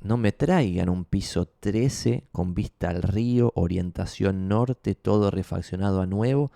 no 0.00 0.16
me 0.16 0.32
traigan 0.32 0.88
un 0.88 1.04
piso 1.04 1.46
13 1.46 2.24
con 2.32 2.52
vista 2.52 2.90
al 2.90 3.00
río, 3.00 3.52
orientación 3.54 4.48
norte, 4.48 4.96
todo 4.96 5.30
refaccionado 5.30 6.00
a 6.02 6.06
nuevo, 6.06 6.50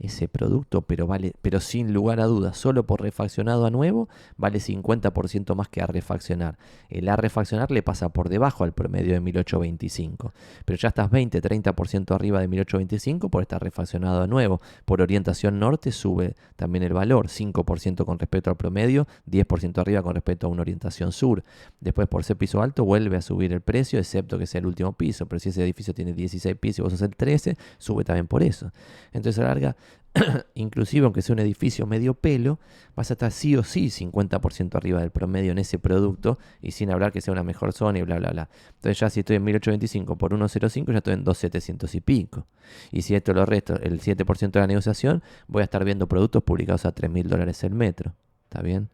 ese 0.00 0.28
producto, 0.28 0.82
pero 0.82 1.06
vale, 1.06 1.34
pero 1.42 1.60
sin 1.60 1.92
lugar 1.92 2.20
a 2.20 2.24
dudas, 2.24 2.56
solo 2.56 2.86
por 2.86 3.02
refaccionado 3.02 3.66
a 3.66 3.70
nuevo, 3.70 4.08
vale 4.36 4.58
50% 4.58 5.54
más 5.54 5.68
que 5.68 5.82
a 5.82 5.86
refaccionar. 5.86 6.58
El 6.88 7.08
a 7.08 7.16
refaccionar 7.16 7.70
le 7.70 7.82
pasa 7.82 8.08
por 8.08 8.30
debajo 8.30 8.64
al 8.64 8.72
promedio 8.72 9.12
de 9.12 9.20
1825, 9.20 10.32
pero 10.64 10.78
ya 10.78 10.88
estás 10.88 11.10
20, 11.10 11.42
30% 11.42 12.14
arriba 12.14 12.40
de 12.40 12.48
1825 12.48 13.28
por 13.28 13.42
estar 13.42 13.62
refaccionado 13.62 14.22
a 14.22 14.26
nuevo. 14.26 14.60
Por 14.86 15.02
orientación 15.02 15.58
norte 15.58 15.92
sube 15.92 16.34
también 16.56 16.82
el 16.82 16.94
valor, 16.94 17.28
5% 17.28 18.04
con 18.04 18.18
respecto 18.18 18.50
al 18.50 18.56
promedio, 18.56 19.06
10% 19.30 19.78
arriba 19.78 20.02
con 20.02 20.14
respecto 20.14 20.46
a 20.46 20.50
una 20.50 20.62
orientación 20.62 21.12
sur. 21.12 21.44
Después 21.80 22.08
por 22.08 22.24
ser 22.24 22.36
piso 22.36 22.62
alto 22.62 22.84
vuelve 22.84 23.16
a 23.16 23.22
subir 23.22 23.52
el 23.52 23.60
precio, 23.60 23.98
excepto 23.98 24.38
que 24.38 24.46
sea 24.46 24.60
el 24.60 24.66
último 24.66 24.94
piso, 24.94 25.26
pero 25.26 25.38
si 25.40 25.50
ese 25.50 25.62
edificio 25.62 25.92
tiene 25.92 26.14
16 26.14 26.56
pisos 26.56 26.78
y 26.78 26.82
vos 26.82 26.92
sos 26.92 27.02
el 27.02 27.14
13, 27.14 27.56
sube 27.78 28.04
también 28.04 28.26
por 28.26 28.42
eso. 28.42 28.72
Entonces 29.12 29.38
a 29.38 29.48
larga 29.48 29.76
inclusive 30.54 31.04
aunque 31.04 31.22
sea 31.22 31.34
un 31.34 31.38
edificio 31.38 31.86
medio 31.86 32.14
pelo, 32.14 32.58
vas 32.96 33.10
a 33.10 33.14
estar 33.14 33.30
sí 33.30 33.56
o 33.56 33.62
sí 33.62 33.86
50% 33.86 34.74
arriba 34.74 35.00
del 35.00 35.10
promedio 35.10 35.52
en 35.52 35.58
ese 35.58 35.78
producto 35.78 36.38
y 36.60 36.72
sin 36.72 36.90
hablar 36.90 37.12
que 37.12 37.20
sea 37.20 37.32
una 37.32 37.42
mejor 37.42 37.72
zona 37.72 37.98
y 37.98 38.02
bla, 38.02 38.18
bla, 38.18 38.30
bla. 38.30 38.50
Entonces 38.74 38.98
ya 38.98 39.10
si 39.10 39.20
estoy 39.20 39.36
en 39.36 39.44
1825 39.44 40.18
por 40.18 40.30
105 40.30 40.92
ya 40.92 40.98
estoy 40.98 41.14
en 41.14 41.24
2700 41.24 41.94
y 41.94 42.00
pico. 42.00 42.46
Y 42.90 43.02
si 43.02 43.14
esto 43.14 43.32
lo 43.32 43.46
resto, 43.46 43.74
el 43.80 44.00
7% 44.00 44.50
de 44.50 44.60
la 44.60 44.66
negociación, 44.66 45.22
voy 45.46 45.62
a 45.62 45.64
estar 45.64 45.84
viendo 45.84 46.08
productos 46.08 46.42
publicados 46.42 46.86
a 46.86 46.94
3.000 46.94 47.24
dólares 47.24 47.62
el 47.64 47.74
metro. 47.74 48.14
¿Está 48.44 48.62
bien? 48.62 48.88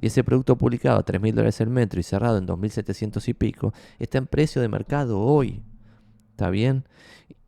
Y 0.00 0.06
ese 0.06 0.22
producto 0.22 0.56
publicado 0.56 0.98
a 0.98 1.04
3.000 1.04 1.32
dólares 1.32 1.60
el 1.60 1.70
metro 1.70 1.98
y 1.98 2.02
cerrado 2.02 2.38
en 2.38 2.46
2.700 2.46 3.28
y 3.28 3.34
pico 3.34 3.72
está 3.98 4.18
en 4.18 4.26
precio 4.26 4.62
de 4.62 4.68
mercado 4.68 5.20
hoy. 5.20 5.62
¿Está 6.30 6.50
bien? 6.50 6.84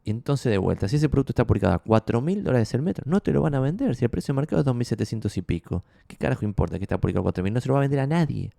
Y 0.04 0.10
entonces 0.10 0.52
de 0.52 0.58
vuelta, 0.58 0.86
si 0.86 0.96
ese 0.96 1.08
producto 1.08 1.32
está 1.32 1.46
publicado 1.46 1.72
a 1.74 1.78
4 1.78 2.20
mil 2.20 2.44
dólares 2.44 2.74
el 2.74 2.82
metro, 2.82 3.04
no 3.08 3.20
te 3.20 3.32
lo 3.32 3.40
van 3.40 3.54
a 3.54 3.60
vender. 3.60 3.96
Si 3.96 4.04
el 4.04 4.10
precio 4.10 4.34
de 4.34 4.36
mercado 4.36 4.60
es 4.60 4.66
2.700 4.66 5.34
y 5.38 5.42
pico, 5.42 5.82
¿qué 6.06 6.16
carajo 6.16 6.44
importa 6.44 6.78
que 6.78 6.84
está 6.84 7.00
publicado 7.00 7.22
a 7.22 7.24
4 7.24 7.42
mil? 7.42 7.54
No 7.54 7.60
se 7.60 7.68
lo 7.68 7.74
va 7.74 7.80
a 7.80 7.82
vender 7.82 8.00
a 8.00 8.06
nadie. 8.06 8.52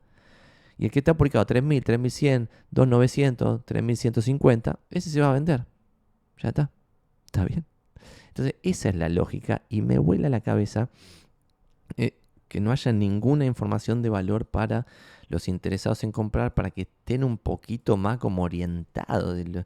Y 0.77 0.85
el 0.85 0.91
que 0.91 0.99
está 0.99 1.15
publicado 1.15 1.43
a 1.43 1.47
3.000, 1.47 1.83
3.100, 1.83 2.49
2.900, 2.73 3.63
3.150, 3.63 4.77
ese 4.89 5.09
se 5.11 5.21
va 5.21 5.29
a 5.29 5.33
vender. 5.33 5.65
Ya 6.41 6.49
está. 6.49 6.71
Está 7.25 7.45
bien. 7.45 7.65
Entonces, 8.29 8.55
esa 8.63 8.89
es 8.89 8.95
la 8.95 9.07
lógica 9.07 9.61
y 9.69 9.81
me 9.81 9.99
vuela 9.99 10.29
la 10.29 10.41
cabeza 10.41 10.89
eh, 11.95 12.17
que 12.47 12.59
no 12.59 12.71
haya 12.71 12.91
ninguna 12.91 13.45
información 13.45 14.01
de 14.01 14.09
valor 14.09 14.45
para 14.45 14.87
los 15.29 15.47
interesados 15.47 16.03
en 16.03 16.11
comprar 16.11 16.53
para 16.53 16.71
que 16.71 16.81
estén 16.81 17.23
un 17.23 17.37
poquito 17.37 17.97
más 17.97 18.17
como 18.17 18.43
orientados. 18.43 19.35
De 19.35 19.65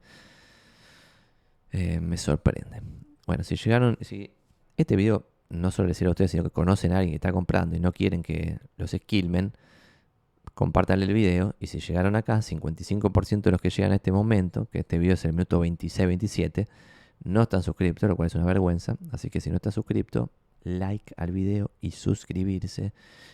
eh, 1.71 1.99
me 1.99 2.17
sorprende. 2.17 2.82
Bueno, 3.27 3.43
si 3.43 3.55
llegaron, 3.55 3.97
si 4.01 4.32
este 4.77 4.95
video 4.95 5.27
no 5.49 5.71
solo 5.71 5.88
les 5.88 6.01
a 6.01 6.10
ustedes, 6.10 6.32
sino 6.32 6.43
que 6.43 6.51
conocen 6.51 6.93
a 6.93 6.99
alguien 6.99 7.12
que 7.12 7.15
está 7.17 7.32
comprando 7.32 7.75
y 7.75 7.79
no 7.79 7.91
quieren 7.91 8.23
que 8.23 8.60
los 8.77 8.93
esquilmen, 8.93 9.53
compartan 10.53 11.01
el 11.01 11.13
video. 11.13 11.55
Y 11.60 11.67
si 11.67 11.79
llegaron 11.79 12.15
acá, 12.15 12.39
55% 12.39 13.41
de 13.41 13.51
los 13.51 13.62
que 13.62 13.69
llegan 13.69 13.91
a 13.91 13.95
este 13.95 14.12
momento, 14.12 14.67
que 14.71 14.79
este 14.79 14.97
video 14.99 15.13
es 15.15 15.25
el 15.25 15.34
minuto 15.34 15.63
26-27, 15.63 16.67
no 17.23 17.43
están 17.43 17.63
suscriptos, 17.63 18.10
lo 18.10 18.15
cual 18.15 18.27
es 18.27 18.36
una 18.36 18.45
vergüenza. 18.45 18.97
Así 19.12 19.29
que 19.29 19.41
si 19.41 19.49
no 19.49 19.55
están 19.55 19.71
suscripto, 19.71 20.32
like 20.63 21.13
al 21.17 21.32
video 21.32 21.72
y 21.82 21.91
suscribirse, 21.91 22.93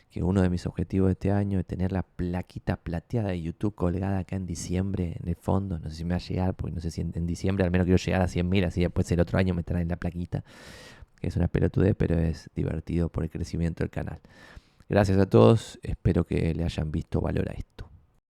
que 0.09 0.23
uno 0.23 0.41
de 0.41 0.49
mis 0.49 0.65
objetivos 0.65 1.07
de 1.07 1.13
este 1.13 1.31
año 1.31 1.59
es 1.59 1.65
tener 1.65 1.91
la 1.91 2.03
plaquita 2.03 2.77
plateada 2.77 3.29
de 3.29 3.41
YouTube 3.41 3.75
colgada 3.75 4.19
acá 4.19 4.35
en 4.35 4.45
diciembre 4.45 5.17
en 5.21 5.27
el 5.27 5.35
fondo, 5.35 5.79
no 5.79 5.89
sé 5.89 5.97
si 5.97 6.05
me 6.05 6.11
va 6.11 6.15
a 6.17 6.19
llegar, 6.19 6.53
porque 6.55 6.75
no 6.75 6.81
sé 6.81 6.91
si 6.91 7.01
en, 7.01 7.25
diciembre 7.25 7.65
al 7.65 7.71
menos 7.71 7.85
quiero 7.85 7.97
llegar 7.97 8.21
a 8.21 8.27
100.000, 8.27 8.67
así 8.67 8.81
después 8.81 9.11
el 9.11 9.19
otro 9.19 9.37
año 9.37 9.53
me 9.53 9.63
traen 9.63 9.87
la 9.87 9.97
plaquita, 9.97 10.43
que 11.19 11.27
es 11.27 11.35
una 11.35 11.47
pelotudez, 11.47 11.95
pero 11.97 12.17
es 12.17 12.49
divertido 12.55 13.09
por 13.09 13.23
el 13.23 13.29
crecimiento 13.29 13.83
del 13.83 13.91
canal. 13.91 14.19
Gracias 14.87 15.17
a 15.17 15.25
todos, 15.25 15.79
espero 15.83 16.25
que 16.25 16.53
le 16.53 16.63
hayan 16.63 16.91
visto 16.91 17.19
valor 17.19 17.49
a 17.49 17.53
esto. 17.53 17.94